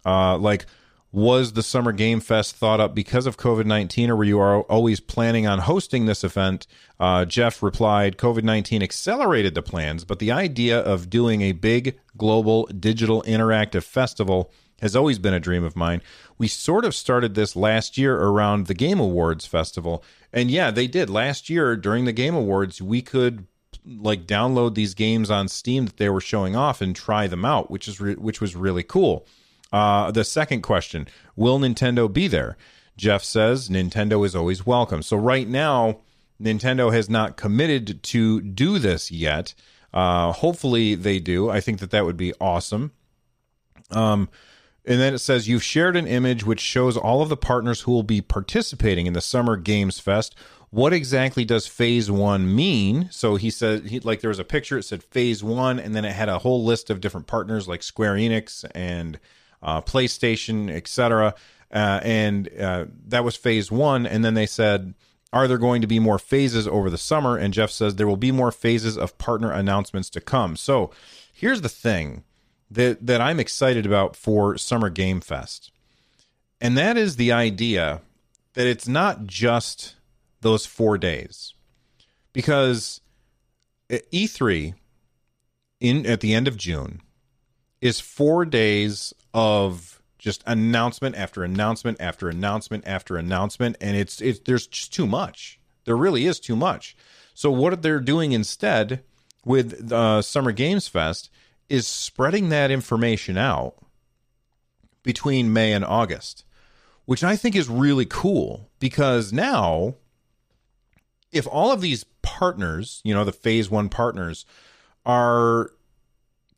uh, 0.06 0.38
like 0.38 0.65
was 1.12 1.54
the 1.54 1.63
Summer 1.63 1.92
Game 1.92 2.20
Fest 2.20 2.56
thought 2.56 2.80
up 2.80 2.94
because 2.94 3.25
of 3.25 3.38
COVID 3.38 3.66
19, 3.66 4.12
or 4.12 4.16
were 4.16 4.24
you 4.24 4.39
always 4.42 5.00
planning 5.00 5.48
on 5.48 5.60
hosting 5.60 6.06
this 6.06 6.24
event? 6.24 6.68
Uh, 7.00 7.25
Geoff 7.25 7.63
replied 7.63 8.18
COVID 8.18 8.44
19 8.44 8.84
accelerated 8.84 9.56
the 9.56 9.63
plans, 9.63 10.06
but 10.06 10.20
the 10.20 10.32
idea 10.32 10.80
of 10.80 11.10
doing 11.10 11.42
a 11.42 11.54
big 11.54 12.00
global 12.18 12.66
digital 12.68 13.24
interactive 13.24 13.84
festival 13.84 14.51
has 14.82 14.96
always 14.96 15.20
been 15.20 15.34
a 15.34 15.39
dream 15.39 15.63
of 15.63 15.75
mine. 15.75 16.01
We 16.38 16.48
sort 16.48 16.86
of 16.86 16.96
started 16.96 17.34
this 17.36 17.56
last 17.56 17.98
year 17.98 18.16
around 18.16 18.68
the 18.68 18.74
Game 18.74 19.00
Awards 19.00 19.46
festival. 19.46 20.04
And 20.32 20.50
yeah, 20.50 20.72
they 20.72 20.88
did. 20.88 21.10
Last 21.10 21.50
year 21.50 21.75
during 21.75 22.06
the 22.06 22.13
Game 22.13 22.36
Awards, 22.36 22.82
we 22.82 23.01
could 23.01 23.48
like 23.86 24.25
download 24.25 24.75
these 24.75 24.94
games 24.94 25.32
on 25.32 25.48
Steam 25.48 25.86
that 25.86 25.98
they 25.98 26.10
were 26.10 26.22
showing 26.22 26.56
off 26.56 26.82
and 26.82 26.96
try 26.96 27.28
them 27.28 27.46
out, 27.46 27.72
which 27.72 27.88
is 27.88 28.00
re- 28.00 28.16
which 28.16 28.39
was 28.39 28.56
really 28.56 28.84
cool. 28.84 29.25
Uh, 29.71 30.11
the 30.11 30.23
second 30.23 30.61
question 30.61 31.07
Will 31.35 31.59
Nintendo 31.59 32.11
be 32.11 32.27
there? 32.27 32.57
Geoff 32.97 33.23
says 33.23 33.69
Nintendo 33.69 34.25
is 34.25 34.35
always 34.35 34.65
welcome. 34.65 35.01
So, 35.01 35.15
right 35.15 35.47
now, 35.47 35.99
Nintendo 36.41 36.91
has 36.91 37.09
not 37.09 37.38
committed 37.38 38.03
to 38.03 38.41
do 38.41 38.79
this 38.79 39.11
yet. 39.11 39.53
Uh, 39.93 40.31
hopefully, 40.31 40.95
they 40.95 41.19
do. 41.19 41.49
I 41.49 41.61
think 41.61 41.79
that 41.79 41.91
that 41.91 42.05
would 42.05 42.17
be 42.17 42.33
awesome. 42.39 42.91
Um, 43.91 44.29
and 44.85 44.99
then 44.99 45.13
it 45.13 45.19
says 45.19 45.47
you've 45.47 45.63
shared 45.63 45.95
an 45.95 46.07
image 46.07 46.45
which 46.45 46.59
shows 46.59 46.97
all 46.97 47.21
of 47.21 47.29
the 47.29 47.38
partners 47.38 47.81
who 47.81 47.91
will 47.91 48.03
be 48.03 48.21
participating 48.21 49.05
in 49.05 49.13
the 49.13 49.21
Summer 49.21 49.55
Games 49.55 49.99
Fest. 49.99 50.35
What 50.71 50.93
exactly 50.93 51.45
does 51.45 51.67
phase 51.67 52.11
one 52.11 52.53
mean? 52.55 53.09
So 53.11 53.35
he 53.35 53.49
said, 53.49 53.88
he, 53.88 53.99
like, 53.99 54.21
there 54.21 54.29
was 54.29 54.39
a 54.39 54.43
picture, 54.43 54.77
it 54.77 54.83
said 54.83 55.03
phase 55.03 55.43
one, 55.43 55.79
and 55.79 55.95
then 55.95 56.05
it 56.05 56.13
had 56.13 56.29
a 56.29 56.39
whole 56.39 56.63
list 56.63 56.89
of 56.89 57.01
different 57.01 57.27
partners 57.27 57.67
like 57.67 57.81
Square 57.81 58.15
Enix 58.15 58.63
and 58.75 59.19
uh, 59.62 59.82
PlayStation, 59.82 60.70
etc. 60.70 61.36
Uh, 61.72 62.00
and 62.04 62.50
uh, 62.60 62.86
that 63.08 63.24
was 63.24 63.36
phase 63.36 63.72
one. 63.72 64.06
And 64.06 64.24
then 64.24 64.34
they 64.34 64.46
said, 64.46 64.94
are 65.32 65.48
there 65.48 65.58
going 65.58 65.82
to 65.82 65.88
be 65.88 66.00
more 66.00 66.20
phases 66.20 66.68
over 66.68 66.89
the 66.89 66.98
summer? 66.98 67.38
And 67.38 67.54
Geoff 67.54 67.72
says 67.72 67.96
there 67.96 68.08
will 68.08 68.18
be 68.18 68.32
more 68.32 68.51
phases 68.51 68.98
of 68.98 69.18
partner 69.18 69.51
announcements 69.51 70.10
to 70.12 70.22
come. 70.22 70.56
So 70.56 70.92
here's 71.32 71.62
the 71.62 71.70
thing 71.70 72.24
that 72.72 73.06
that 73.06 73.22
I'm 73.22 73.39
excited 73.39 73.86
about 73.86 74.16
for 74.16 74.58
Summer 74.58 74.89
Game 74.89 75.22
Fest, 75.22 75.72
and 76.62 76.78
that 76.78 76.98
is 76.98 77.16
the 77.16 77.32
idea 77.32 78.01
that 78.54 78.68
it's 78.68 78.88
not 78.88 79.25
just 79.25 79.96
those 80.42 80.66
four 80.66 80.98
days, 80.98 81.54
because 82.34 83.01
E3 83.89 84.74
in 85.80 86.06
at 86.06 86.22
the 86.22 86.34
end 86.34 86.48
of 86.48 86.58
June 86.58 87.01
is 87.81 88.00
four 88.00 88.45
days 88.45 89.13
of 89.33 90.01
just 90.17 90.43
announcement 90.45 91.15
after 91.15 91.43
announcement 91.43 92.00
after 92.00 92.29
announcement 92.29 92.83
after 92.86 93.17
announcement, 93.17 93.77
and 93.79 93.95
it's 93.95 94.21
it's 94.21 94.39
there's 94.39 94.67
just 94.67 94.93
too 94.93 95.07
much. 95.07 95.59
There 95.86 95.98
really 95.98 96.25
is 96.25 96.39
too 96.39 96.55
much. 96.55 96.95
So 97.33 97.50
what 97.51 97.81
they're 97.81 98.01
doing 98.01 98.33
instead 98.33 99.03
with 99.45 99.91
uh, 99.91 100.21
Summer 100.21 100.51
Games 100.51 100.88
Fest 100.88 101.29
is 101.69 101.88
spreading 101.88 102.50
that 102.50 102.69
information 102.69 103.38
out 103.38 103.75
between 105.03 105.53
May 105.53 105.71
and 105.71 105.86
August, 105.86 106.43
which 107.05 107.24
I 107.24 107.36
think 107.36 107.55
is 107.55 107.69
really 107.69 108.05
cool 108.05 108.69
because 108.79 109.31
now, 109.31 109.95
if 111.31 111.48
all 111.48 111.71
of 111.71 111.81
these 111.81 112.03
partners, 112.21 113.01
you 113.05 113.13
know, 113.13 113.24
the 113.24 113.31
phase 113.31 113.69
one 113.69 113.88
partners, 113.88 114.45
are 115.05 115.71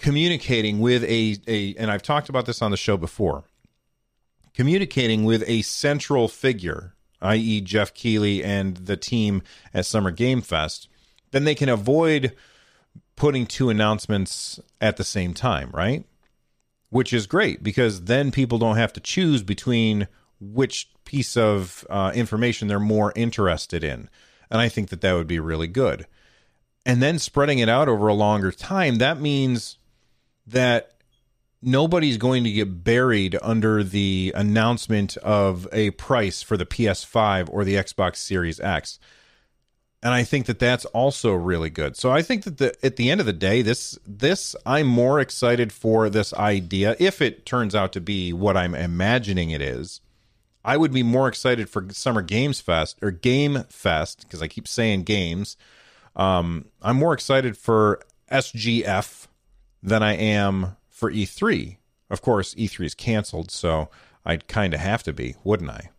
communicating 0.02 0.80
with 0.80 1.04
a, 1.04 1.38
a 1.48 1.76
and 1.76 1.92
I've 1.92 2.02
talked 2.02 2.28
about 2.28 2.48
this 2.48 2.62
on 2.62 2.72
the 2.72 2.78
show 2.78 2.98
before, 2.98 3.44
communicating 4.54 5.24
with 5.24 5.44
a 5.48 5.62
central 5.62 6.28
figure, 6.28 6.96
i.e., 7.22 7.62
Geoff 7.62 7.94
Keighley 7.94 8.44
and 8.44 8.78
the 8.78 8.98
team 8.98 9.44
at 9.74 9.86
Summer 9.86 10.10
Game 10.12 10.42
Fest, 10.42 10.90
then 11.30 11.44
they 11.44 11.56
can 11.56 11.70
avoid 11.70 12.36
putting 13.16 13.46
two 13.46 13.70
announcements 13.70 14.60
at 14.82 14.98
the 14.98 15.04
same 15.04 15.36
time, 15.36 15.70
right? 15.72 16.04
Which 16.90 17.14
is 17.14 17.28
great 17.28 17.62
because 17.62 18.06
then 18.06 18.32
people 18.32 18.58
don't 18.58 18.78
have 18.78 18.94
to 18.94 19.00
choose 19.00 19.44
between 19.44 20.08
which 20.40 20.90
piece 21.06 21.38
of 21.38 21.86
uh, 21.92 22.12
information 22.16 22.68
they're 22.68 22.80
more 22.80 23.14
interested 23.16 23.84
in. 23.84 24.10
And 24.50 24.60
I 24.60 24.68
think 24.68 24.90
that 24.90 25.02
that 25.02 25.14
would 25.14 25.28
be 25.28 25.40
really 25.40 25.68
good. 25.68 26.08
And 26.88 27.04
then 27.04 27.20
spreading 27.20 27.60
it 27.60 27.70
out 27.70 27.88
over 27.88 28.08
a 28.08 28.16
longer 28.16 28.52
time, 28.52 28.96
that 28.96 29.22
means 29.22 29.78
that 30.52 30.94
nobody's 31.62 32.18
going 32.18 32.44
to 32.44 32.52
get 32.52 32.84
buried 32.84 33.38
under 33.42 33.84
the 33.84 34.34
announcement 34.36 35.18
of 35.18 35.68
a 35.72 35.92
price 35.92 36.42
for 36.42 36.58
the 36.58 36.66
PS5 36.66 37.50
or 37.52 37.64
the 37.64 37.76
Xbox 37.76 38.18
Series 38.18 38.60
X 38.60 39.00
and 40.04 40.14
I 40.14 40.24
think 40.24 40.48
that 40.48 40.60
that's 40.60 40.86
also 40.86 41.34
really 41.34 41.70
good. 41.70 41.96
So 41.96 42.12
I 42.12 42.22
think 42.22 42.44
that 42.44 42.58
the, 42.58 42.86
at 42.86 42.96
the 42.96 43.12
end 43.12 43.20
of 43.20 43.28
the 43.28 43.34
day, 43.34 43.62
this 43.62 43.98
this 44.06 44.56
I'm 44.66 44.88
more 44.88 45.20
excited 45.20 45.72
for 45.72 46.10
this 46.10 46.34
idea 46.34 46.96
if 47.00 47.22
it 47.22 47.46
turns 47.46 47.76
out 47.76 47.94
to 47.94 48.02
be 48.02 48.34
what 48.34 48.58
I'm 48.58 48.74
imagining 48.74 49.52
it 49.52 49.62
is. 49.62 50.02
I 50.64 50.78
would 50.78 50.92
be 50.92 51.04
more 51.04 51.28
excited 51.28 51.70
for 51.70 51.88
Summer 51.92 52.22
Games 52.22 52.62
Fest 52.62 52.98
or 53.02 53.12
Game 53.12 53.64
Fest 53.70 54.22
because 54.22 54.42
I 54.42 54.48
keep 54.48 54.68
saying 54.68 55.04
games. 55.04 55.58
Um, 56.16 56.66
I'm 56.82 56.98
more 56.98 57.14
excited 57.14 57.58
for 57.58 58.02
SGF 58.32 59.28
than 59.84 60.04
I 60.04 60.16
am 60.16 60.78
for 60.90 61.12
E3. 61.12 61.78
Of 62.10 62.22
course, 62.22 62.54
E3 62.56 62.86
is 62.86 62.96
canceled, 62.96 63.52
so 63.52 63.90
I'd 64.26 64.48
kind 64.48 64.74
of 64.74 64.80
have 64.80 65.04
to 65.04 65.14
be, 65.14 65.36
wouldn't 65.44 65.70
I? 65.70 65.90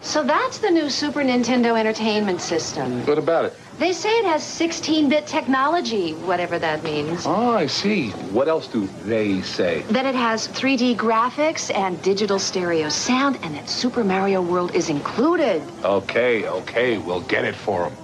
So 0.00 0.22
that's 0.22 0.58
the 0.58 0.70
new 0.70 0.90
Super 0.90 1.22
Nintendo 1.22 1.78
Entertainment 1.78 2.40
System. 2.40 3.06
What 3.06 3.16
about 3.16 3.46
it? 3.46 3.56
They 3.78 3.92
say 3.92 4.10
it 4.10 4.26
has 4.26 4.42
16-bit 4.42 5.26
technology, 5.26 6.12
whatever 6.12 6.58
that 6.58 6.82
means. 6.82 7.24
Oh, 7.24 7.54
I 7.54 7.66
see. 7.66 8.10
What 8.10 8.48
else 8.48 8.66
do 8.66 8.86
they 9.04 9.40
say? 9.40 9.82
That 9.90 10.04
it 10.04 10.14
has 10.14 10.48
3D 10.48 10.96
graphics 10.96 11.74
and 11.74 12.00
digital 12.02 12.38
stereo 12.38 12.88
sound, 12.88 13.38
and 13.42 13.54
that 13.54 13.68
Super 13.68 14.04
Mario 14.04 14.42
World 14.42 14.74
is 14.74 14.90
included. 14.90 15.62
Okay, 15.84 16.46
okay, 16.48 16.98
we'll 16.98 17.22
get 17.22 17.44
it 17.44 17.54
for 17.54 17.88
them. 17.88 18.03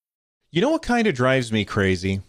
You 0.53 0.59
know 0.59 0.71
what 0.71 0.81
kind 0.81 1.07
of 1.07 1.15
drives 1.15 1.49
me 1.49 1.63
crazy? 1.63 2.19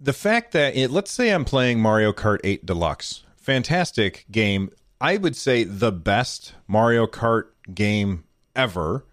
The 0.00 0.12
fact 0.12 0.50
that 0.52 0.74
it, 0.74 0.90
let's 0.90 1.12
say 1.12 1.30
I'm 1.30 1.44
playing 1.44 1.80
Mario 1.80 2.12
Kart 2.12 2.40
8 2.42 2.66
Deluxe. 2.66 3.22
Fantastic 3.36 4.26
game. 4.32 4.70
I 5.00 5.16
would 5.16 5.36
say 5.36 5.62
the 5.62 5.92
best 5.92 6.54
Mario 6.66 7.06
Kart 7.06 7.44
game 7.72 8.24
ever. 8.56 9.04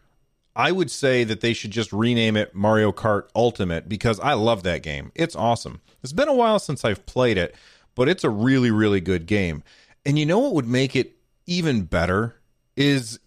I 0.55 0.71
would 0.71 0.89
say 0.89 1.23
that 1.25 1.41
they 1.41 1.53
should 1.53 1.69
just 1.69 1.93
rename 1.93 2.35
it 2.35 2.55
Mario 2.55 2.91
Kart 2.91 3.27
Ultimate 3.35 3.87
because 3.87 4.19
I 4.19 4.33
love 4.33 4.63
that 4.63 4.81
game. 4.81 5.11
It's 5.13 5.35
awesome. 5.35 5.81
It's 6.01 6.13
been 6.13 6.27
a 6.27 6.33
while 6.33 6.57
since 6.57 6.83
I've 6.83 7.05
played 7.05 7.37
it, 7.37 7.53
but 7.93 8.09
it's 8.09 8.23
a 8.23 8.29
really, 8.31 8.71
really 8.71 9.01
good 9.01 9.27
game. 9.27 9.61
And 10.03 10.17
you 10.17 10.25
know 10.25 10.39
what 10.39 10.55
would 10.55 10.67
make 10.67 10.95
it 10.95 11.17
even 11.45 11.83
better 11.83 12.41
is 12.75 13.19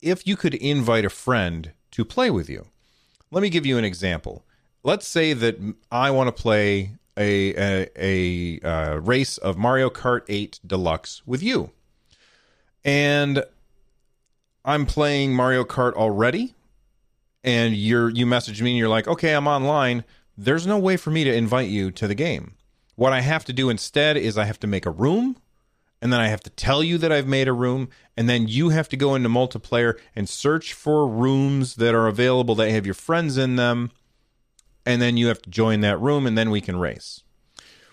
if 0.00 0.26
you 0.26 0.36
could 0.36 0.54
invite 0.54 1.04
a 1.04 1.10
friend 1.10 1.72
to 1.90 2.02
play 2.02 2.30
with 2.30 2.48
you. 2.48 2.68
Let 3.30 3.42
me 3.42 3.50
give 3.50 3.66
you 3.66 3.76
an 3.78 3.84
example. 3.84 4.44
Let's 4.82 5.06
say 5.06 5.32
that 5.32 5.58
I 5.90 6.10
want 6.10 6.28
to 6.28 6.42
play 6.42 6.92
a, 7.18 7.54
a, 7.56 7.88
a 7.96 8.60
uh, 8.66 8.96
race 8.96 9.38
of 9.38 9.56
Mario 9.56 9.90
Kart 9.90 10.22
8 10.28 10.60
Deluxe 10.66 11.22
with 11.26 11.42
you. 11.42 11.70
and 12.84 13.42
I'm 14.64 14.84
playing 14.84 15.32
Mario 15.32 15.64
Kart 15.64 15.92
already, 15.94 16.54
and 17.44 17.76
you're 17.76 18.10
you 18.10 18.26
message 18.26 18.60
me 18.60 18.70
and 18.72 18.78
you're 18.78 18.88
like, 18.88 19.06
okay, 19.06 19.32
I'm 19.34 19.46
online. 19.46 20.02
There's 20.36 20.66
no 20.66 20.76
way 20.78 20.96
for 20.96 21.10
me 21.10 21.22
to 21.22 21.32
invite 21.32 21.68
you 21.68 21.92
to 21.92 22.08
the 22.08 22.16
game. 22.16 22.54
What 22.96 23.12
I 23.12 23.20
have 23.20 23.44
to 23.44 23.52
do 23.52 23.70
instead 23.70 24.16
is 24.16 24.36
I 24.36 24.44
have 24.44 24.58
to 24.60 24.66
make 24.66 24.84
a 24.84 24.90
room, 24.90 25.36
and 26.00 26.12
then 26.12 26.20
I 26.20 26.28
have 26.28 26.42
to 26.42 26.50
tell 26.50 26.82
you 26.82 26.98
that 26.98 27.12
I've 27.12 27.26
made 27.26 27.48
a 27.48 27.52
room, 27.52 27.88
and 28.16 28.28
then 28.28 28.48
you 28.48 28.70
have 28.70 28.88
to 28.90 28.96
go 28.96 29.14
into 29.14 29.28
multiplayer 29.28 29.98
and 30.14 30.28
search 30.28 30.72
for 30.72 31.08
rooms 31.08 31.76
that 31.76 31.94
are 31.94 32.06
available 32.06 32.54
that 32.56 32.70
have 32.70 32.86
your 32.86 32.94
friends 32.94 33.36
in 33.36 33.56
them, 33.56 33.90
and 34.84 35.00
then 35.00 35.16
you 35.16 35.28
have 35.28 35.42
to 35.42 35.50
join 35.50 35.80
that 35.80 36.00
room, 36.00 36.26
and 36.26 36.36
then 36.36 36.50
we 36.50 36.60
can 36.60 36.78
race. 36.78 37.22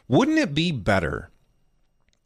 Wouldn't 0.08 0.38
it 0.38 0.54
be 0.54 0.72
better 0.72 1.30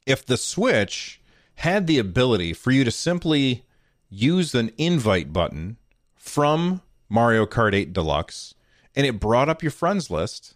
if 0.05 0.25
the 0.25 0.37
Switch 0.37 1.21
had 1.55 1.87
the 1.87 1.99
ability 1.99 2.53
for 2.53 2.71
you 2.71 2.83
to 2.83 2.91
simply 2.91 3.65
use 4.09 4.55
an 4.55 4.71
invite 4.77 5.33
button 5.33 5.77
from 6.15 6.81
Mario 7.09 7.45
Kart 7.45 7.73
8 7.73 7.93
Deluxe 7.93 8.53
and 8.95 9.05
it 9.05 9.19
brought 9.19 9.47
up 9.47 9.61
your 9.61 9.71
friends 9.71 10.09
list 10.09 10.55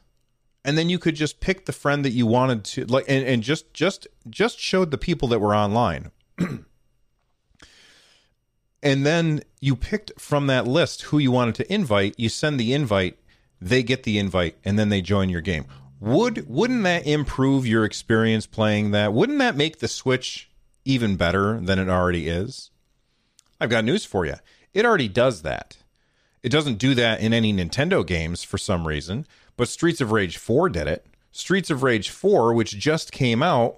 and 0.63 0.77
then 0.77 0.89
you 0.89 1.00
could 1.00 1.15
just 1.15 1.39
pick 1.39 1.65
the 1.65 1.74
friend 1.74 2.06
that 2.06 2.12
you 2.12 2.25
wanted 2.25 2.63
to 2.63 2.86
like 2.86 3.06
and, 3.08 3.25
and 3.25 3.44
just 3.44 3.74
just 3.74 4.08
just 4.30 4.60
showed 4.60 4.91
the 4.91 4.98
people 4.98 5.27
that 5.30 5.39
were 5.39 5.56
online. 5.56 6.12
And 8.84 9.06
then 9.06 9.44
you 9.60 9.75
picked 9.75 10.12
from 10.20 10.48
that 10.48 10.65
list 10.65 11.03
who 11.03 11.20
you 11.20 11.30
wanted 11.32 11.53
to 11.53 11.72
invite. 11.72 12.15
You 12.18 12.30
send 12.30 12.60
the 12.60 12.74
invite. 12.74 13.20
They 13.62 13.84
get 13.84 14.01
the 14.01 14.18
invite 14.18 14.58
and 14.65 14.80
then 14.80 14.89
they 14.89 15.01
join 15.01 15.30
your 15.30 15.41
game. 15.41 15.68
Would 16.00 16.50
wouldn't 16.50 16.82
that 16.84 17.06
improve 17.06 17.68
your 17.68 17.86
experience 17.86 18.48
playing 18.48 18.89
that? 18.89 19.13
Wouldn't 19.13 19.38
that 19.38 19.56
make 19.56 19.80
the 19.80 19.88
switch 19.88 20.50
even 20.84 21.15
better 21.15 21.60
than 21.62 21.77
it 21.77 21.89
already 21.89 22.27
is? 22.27 22.72
I've 23.60 23.70
got 23.70 23.86
news 23.86 24.03
for 24.03 24.25
you 24.25 24.36
it 24.74 24.86
already 24.86 25.08
does 25.08 25.41
that. 25.41 25.77
It 26.44 26.50
doesn't 26.50 26.80
do 26.80 26.96
that 26.96 27.22
in 27.22 27.34
any 27.34 27.53
nintendo 27.53 28.06
games 28.06 28.44
for 28.44 28.58
some 28.58 28.88
reason 28.88 29.27
but 29.58 29.67
streets 29.67 30.01
of 30.01 30.12
rage 30.12 30.38
4 30.38 30.70
did 30.70 30.88
it 30.88 31.05
streets 31.31 31.70
of 31.70 31.84
rage 31.84 32.10
4 32.10 32.53
which 32.53 32.77
just 32.77 33.12
came 33.12 33.41
out 33.43 33.77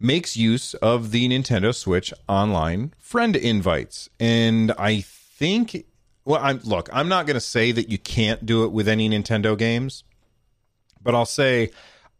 makes 0.00 0.36
use 0.36 0.74
of 0.74 1.10
the 1.10 1.28
nintendo 1.28 1.74
switch 1.74 2.12
online 2.28 2.94
friend 2.98 3.34
invites 3.36 4.08
and 4.20 4.72
i 4.78 5.00
think 5.00 5.84
well 6.24 6.40
i'm 6.42 6.60
look 6.64 6.88
i'm 6.92 7.08
not 7.08 7.26
going 7.26 7.34
to 7.34 7.40
say 7.40 7.72
that 7.72 7.88
you 7.88 7.98
can't 7.98 8.46
do 8.46 8.64
it 8.64 8.72
with 8.72 8.86
any 8.88 9.08
nintendo 9.08 9.56
games 9.56 10.04
but 11.02 11.14
I'll 11.14 11.26
say 11.26 11.70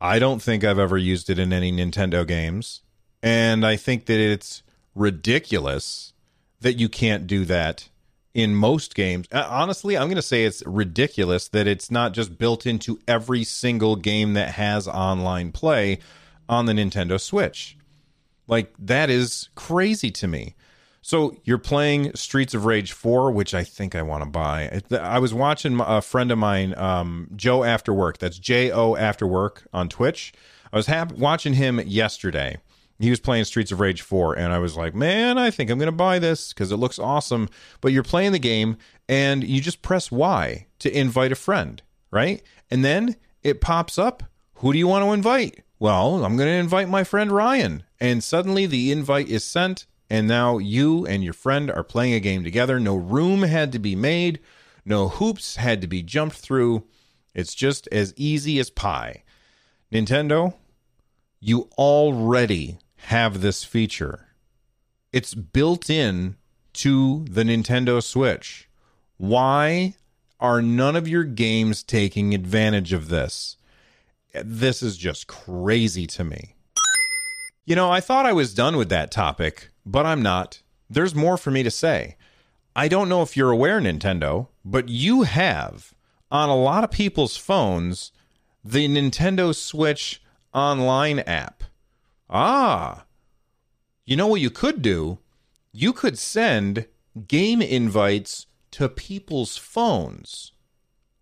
I 0.00 0.18
don't 0.18 0.40
think 0.40 0.64
I've 0.64 0.78
ever 0.78 0.96
used 0.96 1.28
it 1.30 1.38
in 1.38 1.52
any 1.52 1.72
Nintendo 1.72 2.26
games. 2.26 2.82
And 3.22 3.66
I 3.66 3.76
think 3.76 4.06
that 4.06 4.20
it's 4.20 4.62
ridiculous 4.94 6.12
that 6.60 6.74
you 6.74 6.88
can't 6.88 7.26
do 7.26 7.44
that 7.44 7.88
in 8.38 8.54
most 8.54 8.94
games. 8.94 9.26
Uh, 9.32 9.44
Honestly, 9.50 9.96
I'm 9.96 10.06
going 10.06 10.14
to 10.14 10.22
say 10.22 10.44
it's 10.44 10.62
ridiculous 10.64 11.48
that 11.48 11.66
it's 11.66 11.90
not 11.90 12.12
just 12.12 12.38
built 12.38 12.66
into 12.66 13.00
every 13.08 13.42
single 13.42 13.96
game 13.96 14.34
that 14.34 14.50
has 14.50 14.86
online 14.86 15.50
play 15.50 15.98
on 16.48 16.66
the 16.66 16.72
Nintendo 16.72 17.20
Switch. 17.20 17.76
Like, 18.46 18.72
that 18.78 19.10
is 19.10 19.48
crazy 19.56 20.12
to 20.12 20.28
me. 20.28 20.54
So 21.02 21.36
you're 21.42 21.58
playing 21.58 22.14
Streets 22.14 22.54
of 22.54 22.64
Rage 22.64 22.92
4, 22.92 23.32
which 23.32 23.54
I 23.54 23.64
think 23.64 23.96
I 23.96 24.02
want 24.02 24.22
to 24.22 24.30
buy. 24.30 24.82
I 24.92 25.18
was 25.18 25.34
watching 25.34 25.80
a 25.80 26.00
friend 26.00 26.30
of 26.30 26.38
mine, 26.38 26.78
um, 26.78 27.30
Joe 27.34 27.64
After 27.64 27.92
Work. 27.92 28.18
That's 28.18 28.38
J 28.38 28.70
O 28.70 28.94
After 28.94 29.26
Work 29.26 29.66
on 29.72 29.88
Twitch. 29.88 30.32
I 30.72 30.76
was 30.76 30.88
watching 31.16 31.54
him 31.54 31.80
yesterday. 31.80 32.58
He 32.98 33.10
was 33.10 33.20
playing 33.20 33.44
Streets 33.44 33.70
of 33.70 33.80
Rage 33.80 34.02
4, 34.02 34.36
and 34.36 34.52
I 34.52 34.58
was 34.58 34.76
like, 34.76 34.94
man, 34.94 35.38
I 35.38 35.50
think 35.50 35.70
I'm 35.70 35.78
going 35.78 35.86
to 35.86 35.92
buy 35.92 36.18
this 36.18 36.52
because 36.52 36.72
it 36.72 36.76
looks 36.76 36.98
awesome. 36.98 37.48
But 37.80 37.92
you're 37.92 38.02
playing 38.02 38.32
the 38.32 38.38
game, 38.38 38.76
and 39.08 39.44
you 39.44 39.60
just 39.60 39.82
press 39.82 40.10
Y 40.10 40.66
to 40.80 40.96
invite 40.96 41.30
a 41.30 41.36
friend, 41.36 41.80
right? 42.10 42.42
And 42.70 42.84
then 42.84 43.16
it 43.42 43.60
pops 43.60 43.98
up. 43.98 44.24
Who 44.54 44.72
do 44.72 44.78
you 44.78 44.88
want 44.88 45.04
to 45.04 45.12
invite? 45.12 45.62
Well, 45.78 46.24
I'm 46.24 46.36
going 46.36 46.48
to 46.48 46.54
invite 46.54 46.88
my 46.88 47.04
friend 47.04 47.30
Ryan. 47.30 47.84
And 48.00 48.22
suddenly 48.22 48.66
the 48.66 48.90
invite 48.90 49.28
is 49.28 49.44
sent 49.44 49.86
and 50.10 50.26
now 50.26 50.58
you 50.58 51.06
and 51.06 51.22
your 51.22 51.32
friend 51.32 51.70
are 51.70 51.84
playing 51.84 52.14
a 52.14 52.20
game 52.20 52.42
together. 52.42 52.80
No 52.80 52.96
room 52.96 53.42
had 53.42 53.72
to 53.72 53.78
be 53.78 53.94
made, 53.94 54.40
no 54.84 55.08
hoops 55.08 55.56
had 55.56 55.80
to 55.82 55.86
be 55.86 56.02
jumped 56.02 56.36
through. 56.36 56.84
It's 57.34 57.54
just 57.54 57.88
as 57.92 58.14
easy 58.16 58.58
as 58.58 58.70
pie. 58.70 59.22
Nintendo, 59.92 60.54
you 61.40 61.68
already 61.76 62.78
have 63.08 63.40
this 63.40 63.64
feature. 63.64 64.26
It's 65.14 65.32
built 65.32 65.88
in 65.88 66.36
to 66.74 67.24
the 67.24 67.42
Nintendo 67.42 68.02
Switch. 68.02 68.68
Why 69.16 69.94
are 70.38 70.60
none 70.60 70.94
of 70.94 71.08
your 71.08 71.24
games 71.24 71.82
taking 71.82 72.34
advantage 72.34 72.92
of 72.92 73.08
this? 73.08 73.56
This 74.34 74.82
is 74.82 74.98
just 74.98 75.26
crazy 75.26 76.06
to 76.08 76.22
me. 76.22 76.54
You 77.64 77.76
know, 77.76 77.90
I 77.90 78.00
thought 78.00 78.26
I 78.26 78.34
was 78.34 78.52
done 78.52 78.76
with 78.76 78.90
that 78.90 79.10
topic, 79.10 79.70
but 79.86 80.04
I'm 80.04 80.20
not. 80.20 80.60
There's 80.90 81.14
more 81.14 81.38
for 81.38 81.50
me 81.50 81.62
to 81.62 81.70
say. 81.70 82.18
I 82.76 82.88
don't 82.88 83.08
know 83.08 83.22
if 83.22 83.38
you're 83.38 83.50
aware, 83.50 83.80
Nintendo, 83.80 84.48
but 84.66 84.90
you 84.90 85.22
have 85.22 85.94
on 86.30 86.50
a 86.50 86.56
lot 86.56 86.84
of 86.84 86.90
people's 86.90 87.38
phones 87.38 88.12
the 88.62 88.86
Nintendo 88.86 89.54
Switch 89.54 90.22
online 90.52 91.20
app. 91.20 91.64
Ah, 92.30 93.04
you 94.04 94.16
know 94.16 94.26
what 94.26 94.40
you 94.40 94.50
could 94.50 94.82
do? 94.82 95.18
You 95.72 95.92
could 95.92 96.18
send 96.18 96.86
game 97.26 97.62
invites 97.62 98.46
to 98.72 98.88
people's 98.88 99.56
phones, 99.56 100.52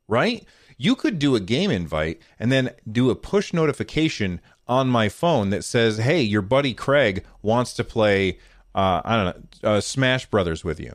right? 0.09 0.45
You 0.77 0.95
could 0.95 1.19
do 1.19 1.35
a 1.35 1.41
game 1.41 1.71
invite 1.71 2.21
and 2.39 2.53
then 2.53 2.71
do 2.91 3.11
a 3.11 3.15
push 3.17 3.53
notification 3.53 4.41
on 4.69 4.89
my 4.89 5.09
phone 5.09 5.51
that 5.51 5.65
says, 5.65 5.99
"Hey, 5.99 6.23
your 6.23 6.43
buddy 6.43 6.75
Craig 6.75 7.25
wants 7.43 7.73
to 7.75 7.85
play 7.85 8.39
uh, 8.75 9.01
I 9.05 9.17
don't 9.17 9.63
know, 9.63 9.71
uh, 9.71 9.81
Smash 9.81 10.27
Brothers 10.27 10.65
with 10.65 10.81
you." 10.81 10.95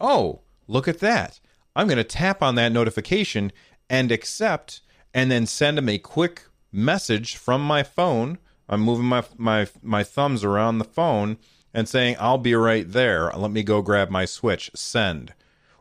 Oh, 0.00 0.40
look 0.68 0.86
at 0.86 1.00
that! 1.00 1.40
I'm 1.74 1.86
going 1.86 1.96
to 1.98 2.04
tap 2.04 2.42
on 2.42 2.54
that 2.54 2.72
notification 2.72 3.52
and 3.90 4.12
accept, 4.12 4.80
and 5.12 5.30
then 5.30 5.46
send 5.46 5.78
him 5.78 5.88
a 5.88 5.98
quick 5.98 6.44
message 6.72 7.36
from 7.36 7.62
my 7.62 7.82
phone. 7.82 8.38
I'm 8.68 8.80
moving 8.80 9.06
my 9.06 9.24
my 9.36 9.68
my 9.82 10.02
thumbs 10.02 10.44
around 10.44 10.78
the 10.78 10.84
phone 10.84 11.38
and 11.72 11.88
saying, 11.88 12.16
"I'll 12.18 12.38
be 12.38 12.54
right 12.54 12.90
there. 12.90 13.30
Let 13.36 13.50
me 13.50 13.62
go 13.62 13.82
grab 13.82 14.10
my 14.10 14.24
Switch." 14.24 14.70
Send, 14.74 15.34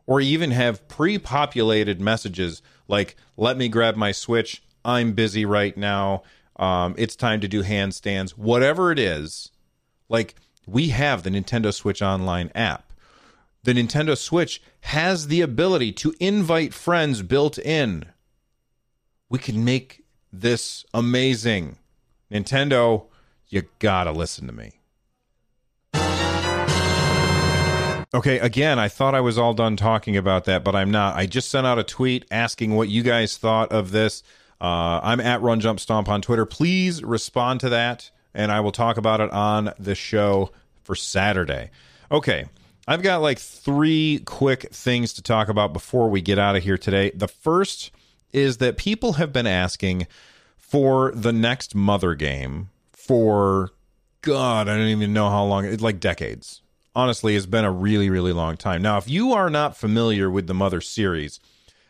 or 0.06 0.22
even 0.22 0.52
have 0.52 0.88
pre-populated 0.88 2.00
messages 2.00 2.62
like, 2.88 3.16
"Let 3.38 3.58
me 3.58 3.70
grab 3.70 3.96
my 3.96 4.12
Switch. 4.12 4.64
I'm 4.84 5.14
busy 5.14 5.46
right 5.46 5.76
now." 5.76 6.24
um, 6.58 6.96
it's 6.98 7.16
time 7.16 7.42
to 7.42 7.48
do 7.48 7.64
handstands, 7.64 8.32
whatever 8.32 8.92
it 8.92 9.00
is. 9.00 9.52
Like 10.10 10.36
we 10.66 10.90
have 10.90 11.24
the 11.24 11.30
Nintendo 11.30 11.74
Switch 11.74 12.02
Online 12.02 12.52
app. 12.56 12.94
The 13.64 13.74
Nintendo 13.74 14.18
Switch 14.18 14.62
has 14.82 15.28
the 15.28 15.42
ability 15.42 15.92
to 15.94 16.14
invite 16.20 16.74
friends 16.74 17.22
built 17.24 17.58
in. 17.58 18.06
We 19.30 19.40
can 19.40 19.66
make 19.66 20.04
this 20.32 20.86
amazing. 20.94 21.78
Nintendo, 22.36 23.06
you 23.48 23.64
gotta 23.80 24.12
listen 24.12 24.48
to 24.48 24.54
me. 24.54 24.80
Okay, 28.14 28.40
again, 28.40 28.80
I 28.80 28.88
thought 28.88 29.14
I 29.16 29.22
was 29.22 29.38
all 29.38 29.54
done 29.54 29.76
talking 29.76 30.16
about 30.16 30.46
that, 30.46 30.64
but 30.64 30.76
I'm 30.76 30.92
not. 30.92 31.16
I 31.16 31.26
just 31.26 31.50
sent 31.50 31.68
out 31.68 31.80
a 31.80 31.84
tweet 31.84 32.26
asking 32.32 32.76
what 32.76 32.88
you 32.88 33.04
guys 33.04 33.38
thought 33.38 33.72
of 33.72 33.92
this. 33.92 34.24
Uh, 34.62 35.02
I'm 35.04 35.20
at 35.20 35.42
Run 35.42 35.60
Jump 35.60 35.80
Stomp 35.80 36.08
on 36.08 36.22
Twitter. 36.22 36.46
Please 36.46 37.04
respond 37.04 37.60
to 37.62 37.70
that, 37.70 38.10
and 38.34 38.52
I 38.52 38.62
will 38.62 38.72
talk 38.72 38.98
about 38.98 39.20
it 39.20 39.32
on 39.32 39.74
the 39.78 39.96
show 39.96 40.52
for 40.84 40.96
Saturday. 40.96 41.72
Okay, 42.10 42.46
I've 42.88 43.02
got 43.02 43.22
like 43.22 43.40
three 43.40 44.22
quick 44.26 44.72
things 44.72 45.12
to 45.14 45.22
talk 45.22 45.50
about 45.50 45.74
before 45.74 46.10
we 46.10 46.22
get 46.22 46.40
out 46.40 46.56
of 46.56 46.64
here 46.64 46.78
today. 46.78 47.12
The 47.14 47.28
first 47.28 47.92
is 48.32 48.58
that 48.58 48.78
people 48.78 49.14
have 49.14 49.34
been 49.34 49.48
asking 49.48 50.08
for 50.68 51.12
the 51.14 51.32
next 51.32 51.76
Mother 51.76 52.16
game 52.16 52.70
for 52.92 53.72
God, 54.22 54.68
I 54.68 54.76
don't 54.76 54.88
even 54.88 55.14
know 55.14 55.30
how 55.30 55.44
long. 55.46 55.66
It's 55.66 55.84
like 55.84 56.00
decades. 56.00 56.62
Honestly, 56.96 57.36
it's 57.36 57.46
been 57.46 57.66
a 57.66 57.72
really, 57.72 58.10
really 58.10 58.34
long 58.34 58.58
time. 58.58 58.82
Now, 58.82 58.98
if 58.98 59.08
you 59.08 59.32
are 59.32 59.50
not 59.50 59.78
familiar 59.78 60.30
with 60.30 60.48
the 60.48 60.54
Mother 60.54 60.82
series, 60.82 61.40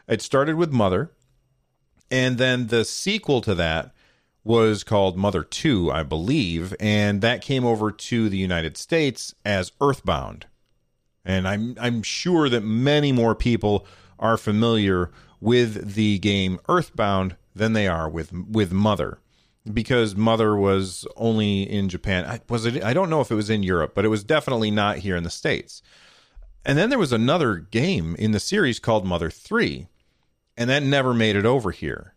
it 0.08 0.22
started 0.22 0.56
with 0.56 0.74
Mother, 0.74 1.12
and 2.12 2.38
then 2.38 2.68
the 2.68 2.84
sequel 2.84 3.40
to 3.42 3.56
that 3.56 3.94
was 4.44 4.84
called 4.84 5.18
Mother 5.18 5.44
2, 5.44 5.90
I 5.92 6.04
believe, 6.04 6.76
and 6.80 7.22
that 7.22 7.42
came 7.42 7.66
over 7.66 7.92
to 7.92 8.28
the 8.28 8.38
United 8.38 8.76
States 8.76 9.34
as 9.46 9.72
Earthbound. 9.80 10.48
And 11.24 11.48
I'm 11.48 11.76
I'm 11.80 12.04
sure 12.04 12.50
that 12.50 12.62
many 12.62 13.12
more 13.12 13.36
people 13.36 13.88
are 14.20 14.38
familiar 14.38 15.12
with 15.40 15.96
the 15.96 16.20
game 16.20 16.60
Earthbound 16.68 17.38
than 17.56 17.74
they 17.74 17.88
are 17.88 18.10
with 18.10 18.32
with 18.34 18.72
Mother. 18.72 19.20
because 19.74 20.16
Mother 20.16 20.56
was 20.56 21.08
only 21.16 21.64
in 21.64 21.90
Japan. 21.90 22.26
I, 22.26 22.40
was 22.50 22.66
it? 22.66 22.84
I 22.84 22.94
don't 22.94 23.10
know 23.10 23.22
if 23.22 23.32
it 23.32 23.36
was 23.36 23.50
in 23.50 23.64
Europe, 23.64 23.94
but 23.96 24.06
it 24.06 24.10
was 24.10 24.24
definitely 24.24 24.70
not 24.70 25.00
here 25.00 25.16
in 25.16 25.24
the 25.24 25.30
states. 25.30 25.82
And 26.64 26.78
then 26.78 26.90
there 26.90 27.00
was 27.00 27.12
another 27.14 27.56
game 27.56 28.16
in 28.20 28.32
the 28.32 28.40
series 28.40 28.80
called 28.80 29.06
Mother 29.06 29.30
Three, 29.32 29.88
and 30.58 30.70
that 30.70 30.84
never 30.84 31.14
made 31.14 31.36
it 31.36 31.46
over 31.46 31.72
here. 31.72 32.14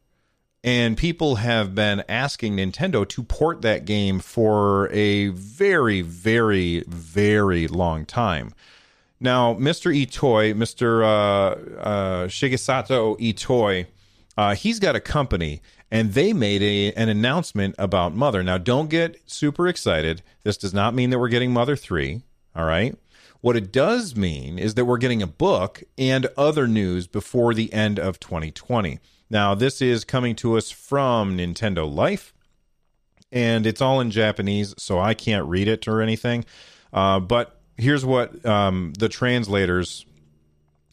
And 0.64 0.96
people 0.96 1.37
have 1.37 1.74
been 1.74 2.03
asking 2.09 2.57
Nintendo 2.57 3.09
to 3.09 3.22
port 3.22 3.62
that 3.62 3.85
game 3.85 4.18
for 4.18 4.90
a 4.90 5.29
very, 5.29 6.03
very, 6.03 6.83
very 6.88 7.68
long 7.68 8.05
time. 8.05 8.53
Now, 9.20 9.55
Mr. 9.55 9.94
Itoi, 9.94 10.55
Mr. 10.55 11.03
Uh, 11.03 11.79
uh, 11.81 12.27
Shigesato 12.27 13.18
Itoi, 13.20 13.87
uh, 14.38 14.55
he's 14.55 14.79
got 14.79 14.94
a 14.94 15.01
company 15.01 15.61
and 15.90 16.14
they 16.14 16.33
made 16.33 16.62
a, 16.62 16.92
an 16.92 17.09
announcement 17.09 17.74
about 17.77 18.14
Mother. 18.14 18.44
Now, 18.44 18.57
don't 18.57 18.88
get 18.88 19.20
super 19.27 19.66
excited. 19.66 20.22
This 20.44 20.57
does 20.57 20.72
not 20.72 20.94
mean 20.94 21.11
that 21.11 21.18
we're 21.18 21.29
getting 21.29 21.53
Mother 21.53 21.74
3. 21.74 22.22
All 22.55 22.64
right. 22.64 22.96
What 23.40 23.57
it 23.57 23.72
does 23.72 24.14
mean 24.14 24.57
is 24.57 24.74
that 24.74 24.85
we're 24.85 24.98
getting 24.98 25.22
a 25.22 25.27
book 25.27 25.83
and 25.98 26.29
other 26.37 26.68
news 26.68 27.09
before 27.09 27.53
the 27.53 27.72
end 27.72 27.98
of 27.98 28.20
2020. 28.20 29.01
Now, 29.29 29.57
this 29.57 29.83
is 29.83 30.05
coming 30.05 30.37
to 30.37 30.57
us 30.57 30.70
from 30.70 31.37
Nintendo 31.37 31.92
Life, 31.92 32.33
and 33.33 33.66
it's 33.66 33.81
all 33.81 34.01
in 34.01 34.12
Japanese, 34.12 34.72
so 34.79 35.01
I 35.01 35.14
can't 35.14 35.46
read 35.46 35.66
it 35.66 35.88
or 35.88 36.01
anything. 36.01 36.44
Uh, 36.92 37.18
but 37.18 37.61
here's 37.77 38.05
what 38.05 38.46
um, 38.46 38.92
the 38.98 39.09
translators 39.09 40.07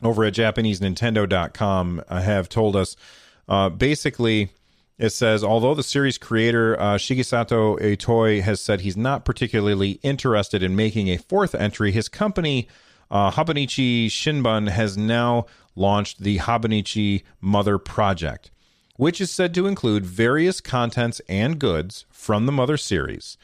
over 0.01 0.23
at 0.23 0.33
JapaneseNintendo.com 0.33 2.01
uh, 2.09 2.21
have 2.21 2.49
told 2.49 2.75
us. 2.75 2.95
Uh, 3.47 3.69
basically, 3.69 4.49
it 4.97 5.09
says, 5.09 5.43
although 5.43 5.73
the 5.73 5.83
series 5.83 6.17
creator 6.17 6.79
uh, 6.79 6.95
Shigesato 6.95 7.79
Itoi 7.79 8.41
has 8.41 8.61
said 8.61 8.81
he's 8.81 8.97
not 8.97 9.25
particularly 9.25 9.99
interested 10.03 10.63
in 10.63 10.75
making 10.75 11.09
a 11.09 11.17
fourth 11.17 11.53
entry, 11.53 11.91
his 11.91 12.07
company 12.07 12.67
uh, 13.11 13.31
Hobonichi 13.31 14.07
Shinbun 14.07 14.69
has 14.69 14.97
now 14.97 15.45
launched 15.75 16.21
the 16.21 16.37
Hobonichi 16.39 17.23
Mother 17.41 17.77
Project, 17.77 18.51
which 18.95 19.19
is 19.19 19.29
said 19.29 19.53
to 19.53 19.67
include 19.67 20.05
various 20.05 20.61
contents 20.61 21.21
and 21.27 21.59
goods 21.59 22.05
from 22.09 22.45
the 22.45 22.51
Mother 22.51 22.77
series. 22.77 23.37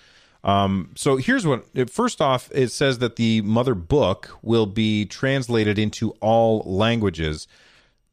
Um, 0.43 0.91
so 0.95 1.17
here's 1.17 1.45
what. 1.45 1.65
First 1.89 2.19
off, 2.19 2.49
it 2.51 2.69
says 2.69 2.97
that 2.99 3.15
the 3.15 3.41
Mother 3.41 3.75
book 3.75 4.37
will 4.41 4.65
be 4.65 5.05
translated 5.05 5.77
into 5.77 6.11
all 6.19 6.63
languages 6.65 7.47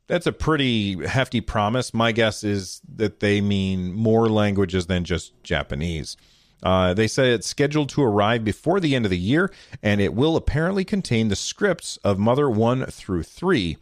that's 0.09 0.27
a 0.27 0.33
pretty 0.33 1.07
hefty 1.07 1.41
promise. 1.41 1.95
My 1.95 2.13
guess 2.13 2.43
is 2.43 2.81
that 2.97 3.21
they 3.21 3.41
mean 3.41 3.93
more 3.93 4.29
languages 4.29 4.87
than 4.87 5.05
just 5.05 5.33
Japanese. 5.45 6.17
Uh, 6.63 6.93
they 6.93 7.07
say 7.07 7.31
it's 7.31 7.47
scheduled 7.47 7.89
to 7.91 8.03
arrive 8.03 8.43
before 8.43 8.81
the 8.81 8.97
end 8.97 9.05
of 9.05 9.11
the 9.11 9.19
year, 9.19 9.53
and 9.83 10.01
it 10.01 10.15
will 10.15 10.35
apparently 10.35 10.85
contain 10.85 11.29
the 11.29 11.37
scripts 11.37 11.99
of 11.99 12.19
Mother 12.19 12.51
1 12.51 12.87
through 12.87 13.23
3. 13.23 13.77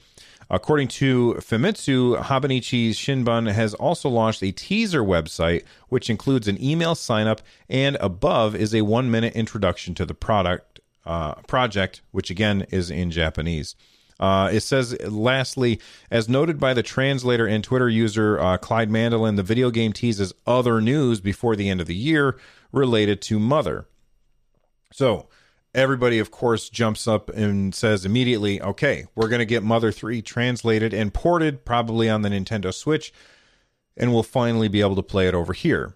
According 0.49 0.89
to 0.89 1.35
Famitsu, 1.35 2.21
Hobonichi 2.23 2.91
Shinbun 2.91 3.51
has 3.51 3.75
also 3.75 4.09
launched 4.09 4.43
a 4.43 4.53
teaser 4.53 5.03
website, 5.03 5.65
which 5.89 6.11
includes 6.11 6.47
an 6.47 6.63
email 6.63 6.95
sign-up, 6.95 7.41
and 7.69 7.97
above 8.01 8.55
is 8.55 8.75
a 8.75 8.83
one-minute 8.83 9.35
introduction 9.35 9.95
to 9.95 10.05
the 10.05 10.15
product 10.15 10.81
uh, 11.05 11.35
project, 11.47 12.03
which 12.11 12.31
again 12.31 12.67
is 12.71 12.91
in 12.91 13.11
Japanese. 13.11 13.75
Uh, 14.19 14.49
it 14.53 14.61
says, 14.61 14.99
lastly, 15.03 15.81
as 16.11 16.29
noted 16.29 16.59
by 16.59 16.73
the 16.73 16.83
translator 16.83 17.47
and 17.47 17.63
Twitter 17.63 17.89
user 17.89 18.39
uh, 18.41 18.57
Clyde 18.57 18.91
Mandelin, 18.91 19.37
the 19.37 19.43
video 19.43 19.71
game 19.71 19.93
teases 19.93 20.33
other 20.47 20.81
news 20.81 21.21
before 21.21 21.55
the 21.55 21.69
end 21.69 21.81
of 21.81 21.87
the 21.87 21.95
year 21.95 22.39
related 22.73 23.21
to 23.23 23.39
Mother. 23.39 23.87
So, 24.93 25.29
everybody, 25.75 26.19
of 26.19 26.31
course, 26.31 26.71
jumps 26.71 27.07
up 27.07 27.29
and 27.29 27.75
says 27.75 28.07
immediately, 28.07 28.61
okay, 28.63 29.07
we're 29.15 29.29
going 29.29 29.41
to 29.41 29.47
get 29.47 29.63
Mother 29.63 29.93
3 29.93 30.23
translated 30.23 30.95
and 30.95 31.13
ported, 31.13 31.65
probably 31.65 32.09
on 32.09 32.23
the 32.23 32.31
Nintendo 32.31 32.73
Switch, 32.73 33.13
and 33.97 34.13
we'll 34.13 34.23
finally 34.23 34.69
be 34.69 34.81
able 34.81 34.97
to 34.97 35.03
play 35.03 35.29
it 35.29 35.35
over 35.35 35.53
here. 35.53 35.95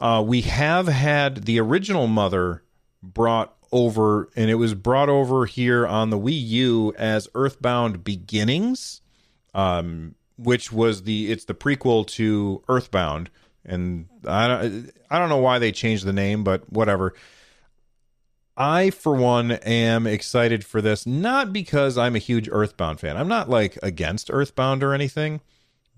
Uh, 0.00 0.22
we 0.26 0.42
have 0.42 0.86
had 0.88 1.44
the 1.44 1.60
original 1.60 2.06
Mother 2.06 2.62
brought 3.02 3.57
over, 3.72 4.28
and 4.36 4.50
it 4.50 4.54
was 4.54 4.74
brought 4.74 5.08
over 5.08 5.46
here 5.46 5.86
on 5.86 6.10
the 6.10 6.18
Wii 6.18 6.40
U 6.48 6.94
as 6.96 7.28
Earthbound 7.34 8.04
Beginnings, 8.04 9.00
um, 9.54 10.14
which 10.36 10.72
was 10.72 11.02
the 11.02 11.30
it's 11.30 11.44
the 11.44 11.54
prequel 11.54 12.06
to 12.06 12.62
Earthbound, 12.68 13.30
and 13.64 14.06
I 14.26 14.48
don't 14.48 14.90
I 15.10 15.18
don't 15.18 15.28
know 15.28 15.38
why 15.38 15.58
they 15.58 15.72
changed 15.72 16.04
the 16.04 16.12
name, 16.12 16.44
but 16.44 16.70
whatever. 16.72 17.14
I, 18.56 18.90
for 18.90 19.14
one, 19.14 19.52
am 19.52 20.08
excited 20.08 20.64
for 20.64 20.82
this, 20.82 21.06
not 21.06 21.52
because 21.52 21.96
I'm 21.96 22.16
a 22.16 22.18
huge 22.18 22.48
Earthbound 22.50 22.98
fan. 22.98 23.16
I'm 23.16 23.28
not 23.28 23.48
like 23.48 23.78
against 23.84 24.30
Earthbound 24.32 24.82
or 24.82 24.92
anything, 24.92 25.40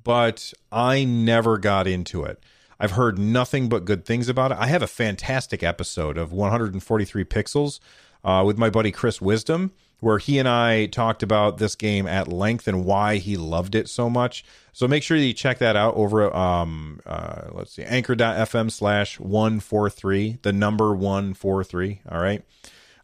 but 0.05 0.53
I 0.71 1.05
never 1.05 1.57
got 1.57 1.87
into 1.87 2.23
it. 2.25 2.43
I've 2.81 2.93
heard 2.93 3.19
nothing 3.19 3.69
but 3.69 3.85
good 3.85 4.07
things 4.07 4.31
about 4.31 4.53
it. 4.53 4.59
I 4.59 4.67
have 4.69 4.83
a 4.83 4.87
fantastic 4.87 5.63
episode 5.63 6.17
of 6.17 6.33
143 6.33 7.25
Pixels 7.27 7.79
uh, 8.25 8.43
with 8.47 8.57
my 8.57 8.71
buddy 8.71 8.91
Chris 8.91 9.21
Wisdom, 9.21 9.73
where 10.01 10.17
he 10.17 10.39
and 10.39 10.49
I 10.49 10.87
talked 10.87 11.23
about 11.23 11.59
this 11.59 11.77
game 11.77 12.07
at 12.07 12.27
length 12.27 12.67
and 12.67 12.87
why 12.87 13.17
he 13.17 13.37
loved 13.37 13.75
it 13.75 13.91
so 13.91 14.09
much. 14.09 14.47
So 14.73 14.89
make 14.89 15.03
sure 15.03 15.19
you 15.19 15.35
check 15.35 15.59
that 15.59 15.77
out 15.77 15.95
over 15.95 16.35
um 16.35 17.01
uh, 17.05 17.49
let's 17.53 17.73
see 17.75 17.83
anchor.fm 17.83 18.71
slash 18.71 19.21
143, 19.21 20.39
the 20.41 20.53
number 20.53 20.95
143. 20.95 22.01
All 22.11 22.19
right. 22.19 22.43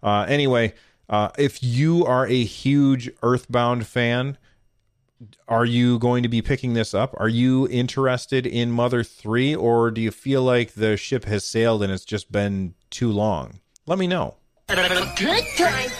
Uh, 0.02 0.24
anyway, 0.26 0.72
uh, 1.10 1.28
if 1.36 1.62
you 1.62 2.06
are 2.06 2.26
a 2.26 2.44
huge 2.44 3.10
Earthbound 3.22 3.86
fan, 3.86 4.38
are 5.48 5.64
you 5.64 5.98
going 5.98 6.22
to 6.22 6.29
be 6.29 6.42
picking 6.42 6.74
this 6.74 6.94
up? 6.94 7.14
Are 7.18 7.29
you 7.29 7.68
interested 7.68 8.46
in 8.46 8.70
Mother 8.70 9.02
3 9.02 9.55
or 9.55 9.90
do 9.90 10.00
you 10.00 10.11
feel 10.11 10.42
like 10.42 10.72
the 10.74 10.96
ship 10.96 11.24
has 11.24 11.44
sailed 11.44 11.83
and 11.83 11.92
it's 11.92 12.05
just 12.05 12.31
been 12.31 12.74
too 12.90 13.11
long? 13.11 13.61
Let 13.87 13.98
me 13.98 14.07
know. 14.07 14.37
Good 14.68 15.44
times. 15.57 15.92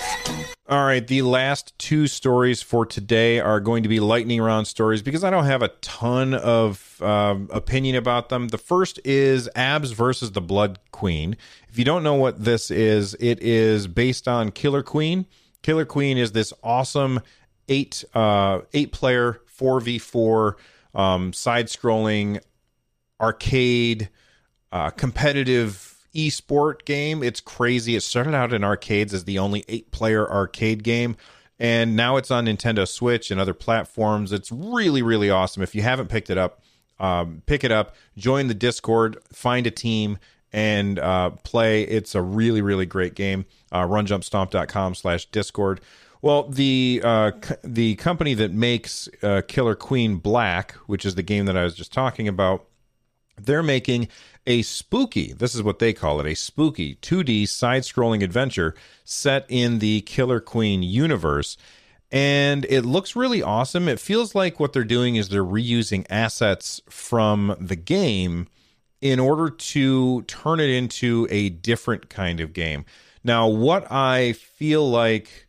All 0.69 0.85
right, 0.85 1.07
the 1.07 1.23
last 1.23 1.79
two 1.79 2.09
stories 2.09 2.61
for 2.61 2.85
today 2.85 3.39
are 3.39 3.61
going 3.61 3.85
to 3.85 3.89
be 3.89 4.01
lightning 4.01 4.43
round 4.43 4.67
stories 4.67 5.01
because 5.01 5.23
I 5.23 5.31
don't 5.31 5.45
have 5.45 5.63
a 5.63 5.69
ton 5.81 6.35
of 6.35 7.01
uh, 7.01 7.37
opinion 7.51 7.95
about 7.95 8.31
them. 8.31 8.49
The 8.49 8.59
first 8.59 8.99
is 9.05 9.49
Abs 9.55 9.93
versus 9.93 10.33
the 10.33 10.41
Blood 10.41 10.81
Queen. 10.91 11.37
If 11.69 11.79
you 11.79 11.85
don't 11.85 12.03
know 12.03 12.15
what 12.15 12.43
this 12.45 12.73
is, 12.73 13.15
it 13.21 13.41
is 13.41 13.87
based 13.87 14.27
on 14.27 14.51
Killer 14.51 14.83
Queen. 14.83 15.27
Killer 15.63 15.85
Queen 15.85 16.19
is 16.19 16.33
this 16.33 16.53
awesome 16.65 17.21
eight 17.69 18.05
uh, 18.15 18.61
eight 18.73 18.93
player 18.93 19.41
four 19.47 19.81
v 19.81 19.99
four 19.99 20.57
um, 20.95 21.33
side 21.33 21.67
scrolling 21.67 22.41
arcade 23.21 24.09
uh, 24.73 24.91
competitive 24.91 25.97
esport 26.15 26.85
game. 26.85 27.23
It's 27.23 27.41
crazy. 27.41 27.95
It 27.95 28.03
started 28.03 28.35
out 28.35 28.53
in 28.53 28.65
arcades 28.65 29.13
as 29.15 29.25
the 29.25 29.39
only 29.39 29.65
eight 29.69 29.91
player 29.91 30.31
arcade 30.31 30.83
game. 30.83 31.17
And 31.59 31.97
now 31.97 32.17
it's 32.17 32.31
on 32.31 32.47
Nintendo 32.47 32.87
Switch 32.87 33.31
and 33.31 33.41
other 33.41 33.55
platforms. 33.55 34.33
It's 34.33 34.53
really, 34.53 35.03
really 35.03 35.31
awesome. 35.31 35.63
If 35.63 35.75
you 35.75 35.83
haven't 35.83 36.09
picked 36.09 36.29
it 36.29 36.37
up, 36.37 36.63
um, 36.99 37.43
pick 37.47 37.65
it 37.65 37.73
up, 37.73 37.95
join 38.17 38.49
the 38.49 38.55
Discord, 38.55 39.19
find 39.33 39.67
a 39.67 39.71
team, 39.71 40.19
and 40.53 40.99
uh, 40.99 41.31
play. 41.31 41.83
It's 41.83 42.15
a 42.15 42.23
really, 42.23 42.63
really 42.63 42.87
great 42.87 43.15
game. 43.15 43.47
Uh, 43.73 43.87
runjumpstomp.com 43.87 44.95
slash 44.95 45.27
Discord. 45.27 45.81
Well, 46.23 46.49
the 46.49 47.01
uh, 47.05 47.33
the 47.63 47.95
company 47.97 48.35
that 48.35 48.53
makes 48.53 49.09
uh, 49.23 49.43
Killer 49.47 49.75
Queen 49.75 50.17
Black, 50.17 50.73
which 50.87 51.05
is 51.05 51.15
the 51.15 51.23
game 51.23 51.47
that 51.47 51.57
I 51.57 51.65
was 51.65 51.75
just 51.75 51.93
talking 51.93 52.27
about, 52.27 52.67
they're 53.39 53.63
making 53.63 54.09
a 54.47 54.63
spooky. 54.63 55.33
This 55.33 55.55
is 55.55 55.63
what 55.63 55.79
they 55.79 55.93
call 55.93 56.21
it: 56.21 56.27
a 56.27 56.35
spooky 56.35 56.97
2D 56.97 57.49
side-scrolling 57.49 58.23
adventure 58.23 58.75
set 59.05 59.45
in 59.49 59.79
the 59.79 60.01
Killer 60.03 60.41
Queen 60.41 60.83
universe. 60.83 61.57
And 62.13 62.65
it 62.67 62.83
looks 62.83 63.17
really 63.17 63.43
awesome. 63.43 63.89
It 63.89 63.99
feels 63.99 64.35
like 64.35 64.61
what 64.61 64.73
they're 64.73 64.85
doing 64.85 65.17
is 65.17 65.29
they're 65.29 65.45
reusing 65.45 66.07
assets 66.09 66.81
from 66.89 67.57
the 67.61 67.75
game 67.75 68.47
in 69.01 69.19
order 69.19 69.51
to 69.51 70.23
turn 70.23 70.61
it 70.61 70.71
into 70.71 71.27
a 71.31 71.49
different 71.49 72.09
kind 72.09 72.41
of 72.41 72.53
game. 72.53 72.85
Now, 73.25 73.49
what 73.49 73.91
I 73.91 74.33
feel 74.35 74.89
like 74.89 75.46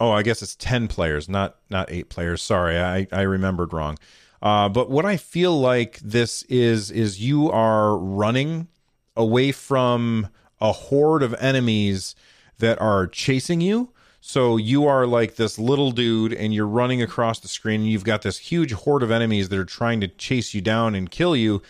Oh, 0.00 0.10
I 0.10 0.22
guess 0.22 0.42
it's 0.42 0.56
ten 0.56 0.88
players, 0.88 1.28
not 1.28 1.56
not 1.68 1.90
eight 1.92 2.08
players. 2.08 2.42
Sorry, 2.42 2.78
I 2.78 3.06
I 3.12 3.22
remembered 3.22 3.72
wrong. 3.72 3.98
Uh, 4.42 4.68
but 4.70 4.90
what 4.90 5.04
I 5.04 5.16
feel 5.18 5.60
like 5.60 5.98
this 6.00 6.42
is 6.44 6.90
is 6.90 7.20
you 7.20 7.50
are 7.50 7.96
running 7.96 8.68
away 9.16 9.52
from 9.52 10.28
a 10.60 10.72
horde 10.72 11.22
of 11.22 11.34
enemies 11.34 12.14
that 12.58 12.80
are 12.80 13.06
chasing 13.06 13.60
you. 13.60 13.90
So 14.22 14.56
you 14.58 14.86
are 14.86 15.06
like 15.06 15.36
this 15.36 15.58
little 15.58 15.92
dude 15.92 16.32
and 16.34 16.52
you're 16.54 16.66
running 16.66 17.00
across 17.02 17.40
the 17.40 17.48
screen 17.48 17.80
and 17.82 17.90
you've 17.90 18.04
got 18.04 18.22
this 18.22 18.38
huge 18.38 18.72
horde 18.72 19.02
of 19.02 19.10
enemies 19.10 19.48
that 19.48 19.58
are 19.58 19.64
trying 19.64 20.00
to 20.02 20.08
chase 20.08 20.52
you 20.54 20.60
down 20.60 20.94
and 20.94 21.10
kill 21.10 21.34
you. 21.36 21.62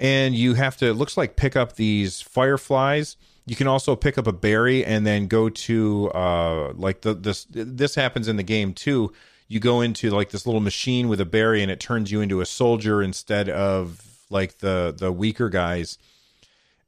and 0.00 0.34
you 0.34 0.54
have 0.54 0.76
to. 0.78 0.86
It 0.86 0.94
looks 0.94 1.16
like 1.16 1.36
pick 1.36 1.56
up 1.56 1.74
these 1.76 2.20
fireflies. 2.20 3.16
You 3.48 3.56
can 3.56 3.66
also 3.66 3.96
pick 3.96 4.18
up 4.18 4.26
a 4.26 4.32
berry 4.32 4.84
and 4.84 5.06
then 5.06 5.26
go 5.26 5.48
to 5.48 6.10
uh, 6.10 6.72
like 6.74 7.00
the 7.00 7.14
this 7.14 7.46
this 7.50 7.94
happens 7.94 8.28
in 8.28 8.36
the 8.36 8.42
game 8.42 8.74
too. 8.74 9.12
You 9.48 9.60
go 9.60 9.80
into 9.80 10.10
like 10.10 10.30
this 10.30 10.46
little 10.46 10.60
machine 10.60 11.08
with 11.08 11.20
a 11.20 11.24
berry 11.24 11.62
and 11.62 11.70
it 11.70 11.80
turns 11.80 12.12
you 12.12 12.20
into 12.20 12.40
a 12.40 12.46
soldier 12.46 13.02
instead 13.02 13.48
of 13.48 14.04
like 14.30 14.58
the 14.58 14.94
the 14.96 15.10
weaker 15.10 15.48
guys. 15.48 15.98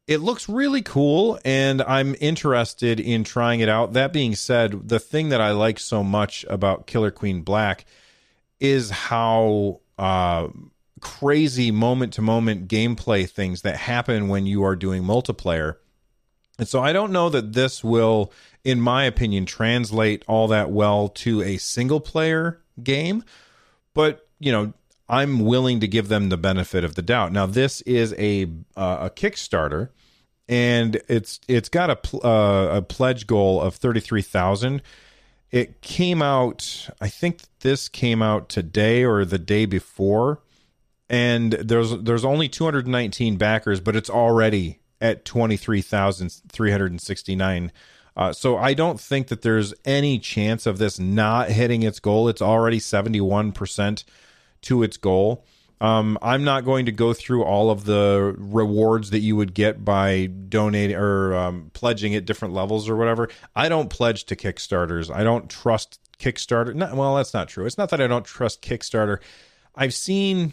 It 0.06 0.18
looks 0.18 0.48
really 0.48 0.82
cool 0.82 1.38
and 1.44 1.82
I'm 1.82 2.16
interested 2.20 3.00
in 3.00 3.24
trying 3.24 3.60
it 3.60 3.68
out. 3.68 3.92
That 3.92 4.12
being 4.12 4.34
said, 4.34 4.88
the 4.88 4.98
thing 4.98 5.28
that 5.28 5.40
I 5.40 5.52
like 5.52 5.78
so 5.78 6.02
much 6.02 6.44
about 6.50 6.86
Killer 6.86 7.10
Queen 7.10 7.42
Black 7.42 7.86
is 8.58 8.90
how 8.90 9.80
uh, 9.98 10.48
crazy 11.00 11.70
moment 11.70 12.12
to 12.14 12.22
moment 12.22 12.68
gameplay 12.68 13.28
things 13.28 13.62
that 13.62 13.76
happen 13.76 14.28
when 14.28 14.46
you 14.46 14.64
are 14.64 14.76
doing 14.76 15.02
multiplayer. 15.02 15.76
And 16.60 16.68
so 16.68 16.82
I 16.82 16.92
don't 16.92 17.10
know 17.10 17.30
that 17.30 17.54
this 17.54 17.82
will, 17.82 18.32
in 18.64 18.82
my 18.82 19.04
opinion, 19.04 19.46
translate 19.46 20.22
all 20.28 20.46
that 20.48 20.70
well 20.70 21.08
to 21.08 21.40
a 21.40 21.56
single 21.56 22.00
player 22.00 22.60
game. 22.82 23.24
But, 23.94 24.28
you 24.38 24.52
know, 24.52 24.74
I'm 25.08 25.40
willing 25.40 25.80
to 25.80 25.88
give 25.88 26.08
them 26.08 26.28
the 26.28 26.36
benefit 26.36 26.84
of 26.84 26.96
the 26.96 27.02
doubt. 27.02 27.32
Now, 27.32 27.46
this 27.46 27.80
is 27.80 28.14
a 28.18 28.44
uh, 28.76 29.08
a 29.08 29.10
Kickstarter, 29.10 29.88
and 30.50 31.00
it's 31.08 31.40
it's 31.48 31.70
got 31.70 31.88
a 31.88 31.96
pl- 31.96 32.24
uh, 32.24 32.76
a 32.76 32.82
pledge 32.82 33.26
goal 33.26 33.60
of 33.60 33.74
thirty 33.74 34.00
three 34.00 34.22
thousand. 34.22 34.82
It 35.50 35.80
came 35.80 36.20
out, 36.20 36.90
I 37.00 37.08
think 37.08 37.40
this 37.60 37.88
came 37.88 38.20
out 38.22 38.50
today 38.50 39.02
or 39.02 39.24
the 39.24 39.38
day 39.38 39.64
before, 39.64 40.42
and 41.08 41.54
there's 41.54 41.90
there's 42.02 42.24
only 42.24 42.48
219 42.48 43.36
backers, 43.36 43.80
but 43.80 43.96
it's 43.96 44.10
already 44.10 44.79
at 45.00 45.24
23,369. 45.24 47.72
Uh, 48.16 48.32
so 48.32 48.56
I 48.56 48.74
don't 48.74 49.00
think 49.00 49.28
that 49.28 49.42
there's 49.42 49.72
any 49.84 50.18
chance 50.18 50.66
of 50.66 50.78
this 50.78 50.98
not 50.98 51.50
hitting 51.50 51.82
its 51.82 52.00
goal. 52.00 52.28
It's 52.28 52.42
already 52.42 52.78
71% 52.78 54.04
to 54.62 54.82
its 54.82 54.96
goal. 54.96 55.44
Um, 55.80 56.18
I'm 56.20 56.44
not 56.44 56.66
going 56.66 56.86
to 56.86 56.92
go 56.92 57.14
through 57.14 57.44
all 57.44 57.70
of 57.70 57.84
the 57.84 58.34
rewards 58.36 59.10
that 59.10 59.20
you 59.20 59.34
would 59.36 59.54
get 59.54 59.82
by 59.82 60.26
donating 60.26 60.96
or 60.96 61.34
um, 61.34 61.70
pledging 61.72 62.14
at 62.14 62.26
different 62.26 62.52
levels 62.52 62.86
or 62.86 62.96
whatever. 62.96 63.30
I 63.56 63.70
don't 63.70 63.88
pledge 63.88 64.24
to 64.24 64.36
Kickstarters. 64.36 65.14
I 65.14 65.24
don't 65.24 65.48
trust 65.48 65.98
Kickstarter. 66.18 66.74
Not, 66.74 66.94
well, 66.94 67.16
that's 67.16 67.32
not 67.32 67.48
true. 67.48 67.64
It's 67.64 67.78
not 67.78 67.88
that 67.90 68.00
I 68.00 68.06
don't 68.06 68.26
trust 68.26 68.60
Kickstarter. 68.60 69.20
I've 69.74 69.94
seen 69.94 70.52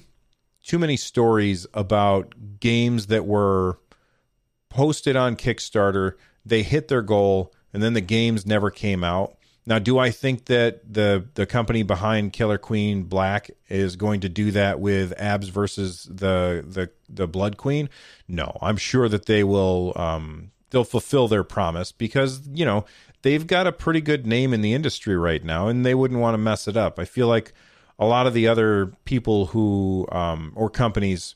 too 0.63 0.79
many 0.79 0.95
stories 0.95 1.67
about 1.73 2.33
games 2.61 3.07
that 3.07 3.25
were 3.25 3.79
posted 4.69 5.15
on 5.15 5.35
Kickstarter. 5.35 6.13
They 6.45 6.63
hit 6.63 6.87
their 6.87 7.01
goal, 7.01 7.53
and 7.73 7.83
then 7.83 7.93
the 7.93 8.01
games 8.01 8.45
never 8.45 8.69
came 8.69 9.03
out. 9.03 9.37
Now, 9.67 9.79
do 9.79 9.99
I 9.99 10.11
think 10.11 10.45
that 10.45 10.93
the 10.93 11.27
the 11.33 11.45
company 11.45 11.83
behind 11.83 12.31
Killer 12.31 12.57
Queen 12.57 13.03
Black 13.03 13.51
is 13.67 13.97
going 13.97 14.21
to 14.21 14.29
do 14.29 14.51
that 14.51 14.79
with 14.79 15.13
Abs 15.19 15.49
versus 15.49 16.03
the 16.09 16.63
the 16.65 16.89
the 17.09 17.27
Blood 17.27 17.57
Queen? 17.57 17.89
No, 18.29 18.57
I'm 18.61 18.77
sure 18.77 19.09
that 19.09 19.25
they 19.25 19.43
will. 19.43 19.91
Um, 19.97 20.51
they'll 20.69 20.85
fulfill 20.85 21.27
their 21.27 21.43
promise 21.43 21.91
because 21.91 22.47
you 22.47 22.63
know 22.63 22.85
they've 23.23 23.45
got 23.45 23.67
a 23.67 23.73
pretty 23.73 23.99
good 23.99 24.25
name 24.25 24.53
in 24.53 24.61
the 24.61 24.73
industry 24.73 25.17
right 25.17 25.43
now, 25.43 25.67
and 25.67 25.85
they 25.85 25.93
wouldn't 25.93 26.21
want 26.21 26.33
to 26.33 26.39
mess 26.39 26.69
it 26.69 26.77
up. 26.77 26.97
I 26.97 27.03
feel 27.03 27.27
like 27.27 27.51
a 27.99 28.05
lot 28.05 28.25
of 28.25 28.33
the 28.33 28.47
other 28.47 28.93
people 29.03 29.47
who 29.47 30.07
um, 30.13 30.53
or 30.55 30.69
companies 30.69 31.35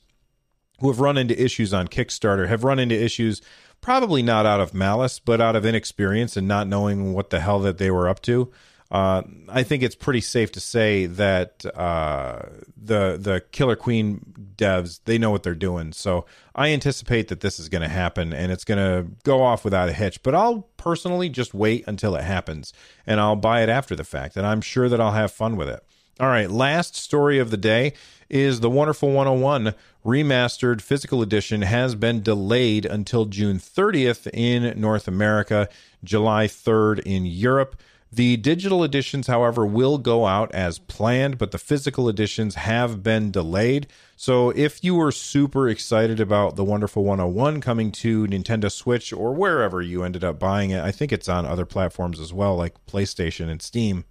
who 0.82 0.90
have 0.90 1.00
run 1.00 1.18
into 1.18 1.42
issues 1.42 1.74
on 1.74 1.88
Kickstarter 1.88 2.48
have 2.48 2.64
run 2.64 2.80
into 2.80 2.96
issues 2.96 3.42
probably 3.82 4.22
not 4.22 4.46
out 4.46 4.60
of 4.60 4.74
malice, 4.74 5.20
but 5.20 5.42
out 5.42 5.56
of 5.56 5.66
inexperience 5.66 6.38
and 6.38 6.48
not 6.48 6.68
knowing 6.68 7.14
what 7.14 7.30
the 7.30 7.40
hell 7.40 7.60
that 7.60 7.78
they 7.78 7.90
were 7.90 8.08
up 8.08 8.22
to. 8.22 8.52
Uh, 8.92 9.22
I 9.48 9.64
think 9.64 9.84
it's 9.84 9.96
pretty 9.96 10.20
safe 10.20 10.52
to 10.52 10.60
say 10.60 11.06
that 11.06 11.66
uh, 11.76 12.42
the 12.76 13.18
the 13.18 13.42
Killer 13.54 13.78
Queen 13.78 14.20
devs 14.58 15.00
they 15.06 15.18
know 15.18 15.32
what 15.32 15.44
they're 15.44 15.56
doing. 15.56 15.94
So 15.94 16.26
I 16.54 16.70
anticipate 16.72 17.30
that 17.30 17.40
this 17.40 17.58
is 17.58 17.70
going 17.70 17.84
to 17.84 17.88
happen 17.88 18.34
and 18.34 18.52
it's 18.52 18.66
going 18.66 18.80
to 18.80 19.10
go 19.24 19.42
off 19.42 19.64
without 19.64 19.88
a 19.88 19.94
hitch. 19.94 20.22
But 20.24 20.36
I'll 20.36 20.68
personally 20.76 21.30
just 21.30 21.54
wait 21.54 21.86
until 21.88 22.16
it 22.18 22.26
happens 22.26 22.74
and 23.08 23.22
I'll 23.22 23.38
buy 23.38 23.64
it 23.64 23.70
after 23.70 23.96
the 23.96 24.04
fact, 24.04 24.36
and 24.36 24.46
I'm 24.46 24.60
sure 24.60 24.90
that 24.90 25.00
I'll 25.00 25.14
have 25.14 25.32
fun 25.32 25.56
with 25.56 25.70
it. 25.70 25.86
All 26.20 26.28
right, 26.28 26.52
last 26.52 26.96
story 26.96 27.40
of 27.40 27.52
the 27.52 27.58
day 27.58 27.94
is 28.30 28.60
the 28.60 28.70
Wonderful 28.70 29.12
101 29.12 29.74
remastered 30.06 30.82
physical 30.82 31.22
edition 31.22 31.62
has 31.62 31.96
been 31.96 32.22
delayed 32.22 32.86
until 32.86 33.26
June 33.26 33.58
30th 33.58 34.28
in 34.34 34.80
North 34.80 35.08
America, 35.08 35.70
July 36.04 36.48
3rd 36.48 37.00
in 37.00 37.26
Europe. 37.26 37.76
The 38.12 38.36
digital 38.38 38.84
editions, 38.84 39.28
however, 39.28 39.66
will 39.66 39.98
go 39.98 40.28
out 40.28 40.54
as 40.54 40.80
planned, 40.80 41.38
but 41.38 41.52
the 41.52 41.58
physical 41.58 42.10
editions 42.10 42.56
have 42.56 43.02
been 43.02 43.32
delayed. 43.32 43.88
So 44.18 44.50
if 44.50 44.84
you 44.84 44.96
were 44.96 45.14
super 45.14 45.70
excited 45.70 46.20
about 46.20 46.58
the 46.58 46.66
Wonderful 46.66 47.06
101 47.06 47.62
coming 47.62 47.90
to 47.94 48.28
Nintendo 48.28 48.70
Switch 48.70 49.14
or 49.14 49.34
wherever 49.34 49.82
you 49.82 50.04
ended 50.04 50.26
up 50.26 50.40
buying 50.40 50.72
it, 50.72 50.84
I 50.84 50.92
think 50.92 51.14
it's 51.14 51.30
on 51.30 51.46
other 51.46 51.66
platforms 51.66 52.20
as 52.20 52.34
well, 52.34 52.58
like 52.58 52.86
PlayStation 52.86 53.50
and 53.50 53.62
Steam. 53.62 54.04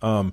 Um, 0.00 0.32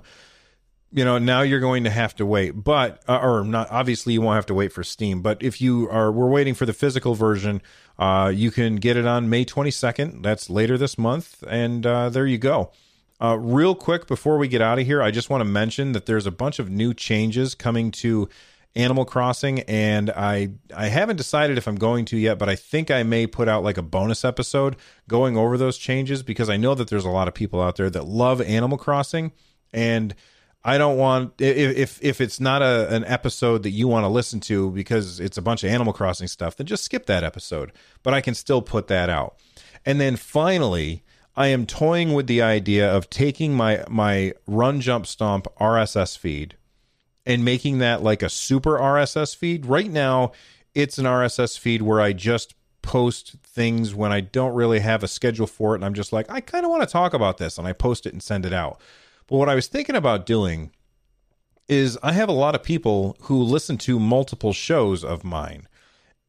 you 0.92 1.04
know 1.04 1.18
now 1.18 1.42
you're 1.42 1.60
going 1.60 1.84
to 1.84 1.90
have 1.90 2.14
to 2.16 2.26
wait. 2.26 2.50
But 2.50 3.02
uh, 3.08 3.18
or 3.22 3.44
not 3.44 3.70
obviously 3.70 4.14
you 4.14 4.22
won't 4.22 4.36
have 4.36 4.46
to 4.46 4.54
wait 4.54 4.72
for 4.72 4.82
steam. 4.82 5.22
But 5.22 5.42
if 5.42 5.60
you 5.60 5.88
are 5.90 6.10
we're 6.10 6.28
waiting 6.28 6.54
for 6.54 6.66
the 6.66 6.72
physical 6.72 7.14
version 7.14 7.62
uh, 7.98 8.32
you 8.34 8.50
can 8.50 8.76
get 8.76 8.96
it 8.96 9.06
on 9.06 9.28
may 9.28 9.44
22nd 9.44 10.22
that's 10.22 10.50
later 10.50 10.76
this 10.78 10.98
month. 10.98 11.42
And 11.48 11.86
uh, 11.86 12.08
there 12.08 12.26
you 12.26 12.38
go. 12.38 12.72
Uh, 13.22 13.36
real 13.36 13.74
quick 13.74 14.06
before 14.06 14.38
we 14.38 14.48
get 14.48 14.62
out 14.62 14.78
of 14.78 14.86
here 14.86 15.02
i 15.02 15.10
just 15.10 15.28
want 15.28 15.42
to 15.42 15.44
mention 15.44 15.92
that 15.92 16.06
there's 16.06 16.24
a 16.24 16.30
bunch 16.30 16.58
of 16.58 16.70
new 16.70 16.94
changes 16.94 17.54
coming 17.54 17.90
to 17.90 18.26
animal 18.74 19.04
crossing. 19.04 19.60
And 19.60 20.10
i 20.10 20.50
i 20.74 20.86
haven't 20.86 21.16
decided 21.16 21.58
if 21.58 21.66
i'm 21.66 21.76
going 21.76 22.04
to 22.06 22.16
yet 22.16 22.38
but 22.38 22.48
i 22.48 22.56
think 22.56 22.90
i 22.90 23.02
may 23.02 23.26
put 23.26 23.48
out 23.48 23.62
like 23.62 23.76
a 23.76 23.82
bonus 23.82 24.24
episode 24.24 24.76
going 25.06 25.36
over 25.36 25.58
those 25.58 25.76
changes 25.76 26.22
because 26.22 26.48
i 26.48 26.56
know 26.56 26.74
that 26.74 26.88
there's 26.88 27.04
a 27.04 27.10
lot 27.10 27.28
of 27.28 27.34
people 27.34 27.60
out 27.60 27.76
there 27.76 27.90
that 27.90 28.06
love 28.06 28.40
animal 28.40 28.78
crossing. 28.78 29.32
And 29.72 30.14
I 30.62 30.76
don't 30.76 30.98
want 30.98 31.40
if 31.40 31.76
if 31.76 31.98
if 32.02 32.20
it's 32.20 32.38
not 32.38 32.60
a 32.60 32.94
an 32.94 33.04
episode 33.06 33.62
that 33.62 33.70
you 33.70 33.88
want 33.88 34.04
to 34.04 34.08
listen 34.08 34.40
to 34.40 34.70
because 34.70 35.18
it's 35.18 35.38
a 35.38 35.42
bunch 35.42 35.64
of 35.64 35.70
Animal 35.70 35.92
Crossing 35.92 36.28
stuff, 36.28 36.56
then 36.56 36.66
just 36.66 36.84
skip 36.84 37.06
that 37.06 37.24
episode. 37.24 37.72
But 38.02 38.12
I 38.12 38.20
can 38.20 38.34
still 38.34 38.60
put 38.60 38.86
that 38.88 39.08
out. 39.08 39.36
And 39.86 40.00
then 40.00 40.16
finally, 40.16 41.02
I 41.34 41.46
am 41.48 41.64
toying 41.64 42.12
with 42.12 42.26
the 42.26 42.42
idea 42.42 42.90
of 42.94 43.08
taking 43.08 43.54
my 43.54 43.84
my 43.88 44.34
Run 44.46 44.80
Jump 44.82 45.06
Stomp 45.06 45.46
RSS 45.58 46.18
feed 46.18 46.56
and 47.24 47.44
making 47.44 47.78
that 47.78 48.02
like 48.02 48.22
a 48.22 48.28
super 48.28 48.78
RSS 48.78 49.34
feed. 49.34 49.64
Right 49.64 49.90
now, 49.90 50.32
it's 50.74 50.98
an 50.98 51.06
RSS 51.06 51.58
feed 51.58 51.80
where 51.80 52.00
I 52.00 52.12
just 52.12 52.54
post 52.82 53.36
things 53.44 53.94
when 53.94 54.12
I 54.12 54.20
don't 54.20 54.54
really 54.54 54.80
have 54.80 55.02
a 55.02 55.08
schedule 55.08 55.46
for 55.46 55.74
it 55.74 55.78
and 55.78 55.84
I'm 55.84 55.94
just 55.94 56.12
like, 56.12 56.30
I 56.30 56.40
kind 56.40 56.64
of 56.64 56.70
want 56.70 56.82
to 56.82 56.88
talk 56.88 57.14
about 57.14 57.38
this 57.38 57.58
and 57.58 57.66
I 57.66 57.72
post 57.72 58.06
it 58.06 58.12
and 58.12 58.22
send 58.22 58.46
it 58.46 58.52
out. 58.52 58.80
But 59.30 59.36
what 59.36 59.48
I 59.48 59.54
was 59.54 59.68
thinking 59.68 59.94
about 59.94 60.26
doing 60.26 60.72
is 61.68 61.96
I 62.02 62.12
have 62.12 62.28
a 62.28 62.32
lot 62.32 62.56
of 62.56 62.64
people 62.64 63.16
who 63.22 63.40
listen 63.40 63.78
to 63.78 64.00
multiple 64.00 64.52
shows 64.52 65.04
of 65.04 65.22
mine. 65.22 65.68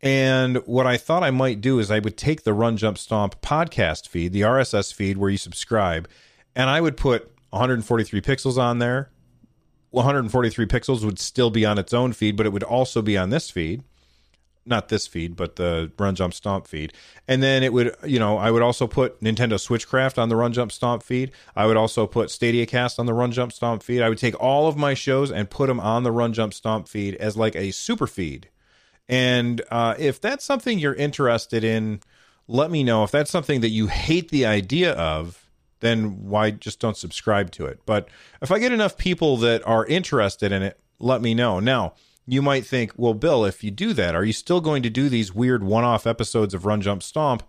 And 0.01 0.57
what 0.67 0.85
I 0.85 0.97
thought 0.97 1.23
I 1.23 1.31
might 1.31 1.61
do 1.61 1.79
is 1.79 1.89
I 1.89 1.97
would 1.97 2.15
take 2.15 2.43
the 2.43 2.53
Run 2.53 2.77
Jump 2.77 2.99
Stomp 2.99 3.41
podcast 3.41 4.07
feed, 4.07 4.33
the 4.33 4.41
RSS 4.41 4.93
feed 4.93 5.17
where 5.17 5.31
you 5.31 5.37
subscribe, 5.37 6.07
and 6.55 6.69
I 6.69 6.79
would 6.79 6.95
put 6.95 7.31
143 7.49 8.21
pixels 8.21 8.59
on 8.59 8.77
there. 8.77 9.09
143 9.89 10.67
pixels 10.67 11.03
would 11.03 11.17
still 11.19 11.49
be 11.49 11.65
on 11.65 11.79
its 11.79 11.93
own 11.93 12.13
feed, 12.13 12.37
but 12.37 12.45
it 12.45 12.53
would 12.53 12.63
also 12.63 13.01
be 13.01 13.17
on 13.17 13.31
this 13.31 13.49
feed 13.49 13.83
not 14.71 14.89
this 14.89 15.05
feed, 15.05 15.35
but 15.35 15.57
the 15.57 15.91
Run 15.99 16.15
Jump 16.15 16.33
Stomp 16.33 16.65
feed. 16.65 16.93
And 17.27 17.43
then 17.43 17.61
it 17.61 17.71
would, 17.71 17.95
you 18.03 18.17
know, 18.17 18.39
I 18.39 18.49
would 18.49 18.63
also 18.63 18.87
put 18.87 19.21
Nintendo 19.21 19.53
Switchcraft 19.53 20.17
on 20.17 20.29
the 20.29 20.35
Run 20.35 20.53
Jump 20.53 20.71
Stomp 20.71 21.03
feed. 21.03 21.31
I 21.55 21.67
would 21.67 21.77
also 21.77 22.07
put 22.07 22.31
Stadia 22.31 22.65
Cast 22.65 22.97
on 22.97 23.05
the 23.05 23.13
Run 23.13 23.31
Jump 23.31 23.51
Stomp 23.53 23.83
feed. 23.83 24.01
I 24.01 24.09
would 24.09 24.17
take 24.17 24.39
all 24.41 24.67
of 24.67 24.75
my 24.75 24.95
shows 24.95 25.31
and 25.31 25.47
put 25.47 25.67
them 25.67 25.79
on 25.79 26.01
the 26.01 26.11
Run 26.11 26.33
Jump 26.33 26.55
Stomp 26.55 26.87
feed 26.87 27.13
as 27.15 27.37
like 27.37 27.55
a 27.55 27.69
super 27.69 28.07
feed. 28.07 28.49
And 29.07 29.61
uh, 29.69 29.93
if 29.99 30.19
that's 30.19 30.43
something 30.43 30.79
you're 30.79 30.95
interested 30.95 31.63
in, 31.63 31.99
let 32.47 32.71
me 32.71 32.83
know. 32.83 33.03
If 33.03 33.11
that's 33.11 33.29
something 33.29 33.61
that 33.61 33.69
you 33.69 33.87
hate 33.87 34.31
the 34.31 34.45
idea 34.45 34.93
of, 34.93 35.49
then 35.81 36.27
why 36.27 36.51
just 36.51 36.79
don't 36.79 36.97
subscribe 36.97 37.51
to 37.51 37.65
it? 37.65 37.81
But 37.85 38.07
if 38.41 38.51
I 38.51 38.59
get 38.59 38.71
enough 38.71 38.97
people 38.97 39.37
that 39.37 39.65
are 39.67 39.85
interested 39.85 40.51
in 40.51 40.63
it, 40.63 40.79
let 40.99 41.21
me 41.21 41.33
know. 41.33 41.59
Now, 41.59 41.93
you 42.27 42.41
might 42.41 42.65
think, 42.65 42.93
well, 42.95 43.13
Bill, 43.13 43.45
if 43.45 43.63
you 43.63 43.71
do 43.71 43.93
that, 43.93 44.15
are 44.15 44.23
you 44.23 44.33
still 44.33 44.61
going 44.61 44.83
to 44.83 44.89
do 44.89 45.09
these 45.09 45.33
weird 45.33 45.63
one 45.63 45.83
off 45.83 46.05
episodes 46.07 46.53
of 46.53 46.65
Run 46.65 46.81
Jump 46.81 47.03
Stomp? 47.03 47.43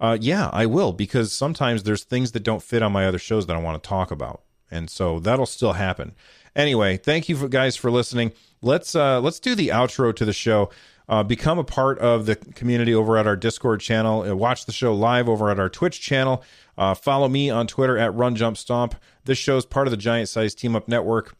Uh, 0.00 0.18
yeah, 0.20 0.50
I 0.52 0.66
will, 0.66 0.92
because 0.92 1.32
sometimes 1.32 1.82
there's 1.82 2.04
things 2.04 2.32
that 2.32 2.42
don't 2.42 2.62
fit 2.62 2.82
on 2.82 2.92
my 2.92 3.06
other 3.06 3.18
shows 3.18 3.46
that 3.46 3.56
I 3.56 3.60
want 3.60 3.82
to 3.82 3.88
talk 3.88 4.10
about. 4.10 4.42
And 4.70 4.88
so 4.88 5.20
that'll 5.20 5.46
still 5.46 5.74
happen. 5.74 6.14
Anyway, 6.56 6.96
thank 6.96 7.28
you 7.28 7.36
for, 7.36 7.48
guys 7.48 7.76
for 7.76 7.90
listening. 7.90 8.32
Let's 8.62 8.94
uh, 8.94 9.20
let's 9.20 9.40
do 9.40 9.54
the 9.54 9.68
outro 9.68 10.14
to 10.14 10.24
the 10.24 10.32
show. 10.32 10.70
uh, 11.08 11.22
become 11.22 11.58
a 11.58 11.64
part 11.64 11.98
of 11.98 12.26
the 12.26 12.36
community 12.36 12.94
over 12.94 13.18
at 13.18 13.26
our 13.26 13.36
Discord 13.36 13.80
channel. 13.80 14.22
Uh, 14.22 14.34
watch 14.34 14.66
the 14.66 14.72
show 14.72 14.94
live 14.94 15.28
over 15.28 15.50
at 15.50 15.58
our 15.58 15.68
Twitch 15.68 16.00
channel. 16.00 16.42
Uh, 16.78 16.94
follow 16.94 17.28
me 17.28 17.50
on 17.50 17.66
Twitter 17.66 17.98
at 17.98 18.14
Run 18.14 18.34
Jump 18.34 18.56
Stomp. 18.56 18.94
This 19.24 19.38
show 19.38 19.56
is 19.56 19.66
part 19.66 19.86
of 19.86 19.90
the 19.90 19.96
Giant 19.96 20.28
Size 20.28 20.54
Team 20.54 20.74
Up 20.74 20.88
Network. 20.88 21.34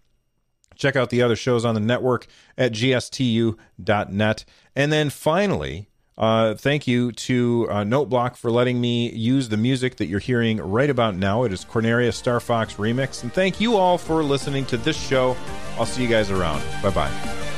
Check 0.75 0.97
out 0.97 1.11
the 1.11 1.23
other 1.23 1.37
shows 1.37 1.65
on 1.65 1.75
the 1.75 1.81
network 1.81 2.27
at 2.57 2.73
gstu.net. 2.73 4.45
And 4.75 4.93
then 4.93 5.11
finally, 5.11 5.89
uh, 6.19 6.55
thank 6.55 6.87
you 6.87 7.13
to 7.13 7.67
uh, 7.71 7.75
Noteblock 7.85 8.37
for 8.37 8.51
letting 8.51 8.81
me 8.81 9.11
use 9.11 9.49
the 9.49 9.57
music 9.57 9.97
that 9.97 10.07
you're 10.07 10.21
hearing 10.21 10.59
right 10.59 10.91
about 10.91 11.17
now. 11.17 11.45
It 11.45 11.53
is 11.53 11.65
Corneria 11.65 12.13
Star 12.13 12.41
Fox 12.41 12.75
Remix. 12.75 13.23
And 13.23 13.33
thank 13.33 13.61
you 13.61 13.77
all 13.77 13.99
for 13.99 14.23
listening 14.23 14.67
to 14.67 14.77
this 14.77 14.97
show. 14.97 15.37
I'll 15.79 15.87
see 15.87 16.03
you 16.03 16.09
guys 16.09 16.31
around. 16.31 16.63
Bye 16.83 16.91
bye. 16.91 17.49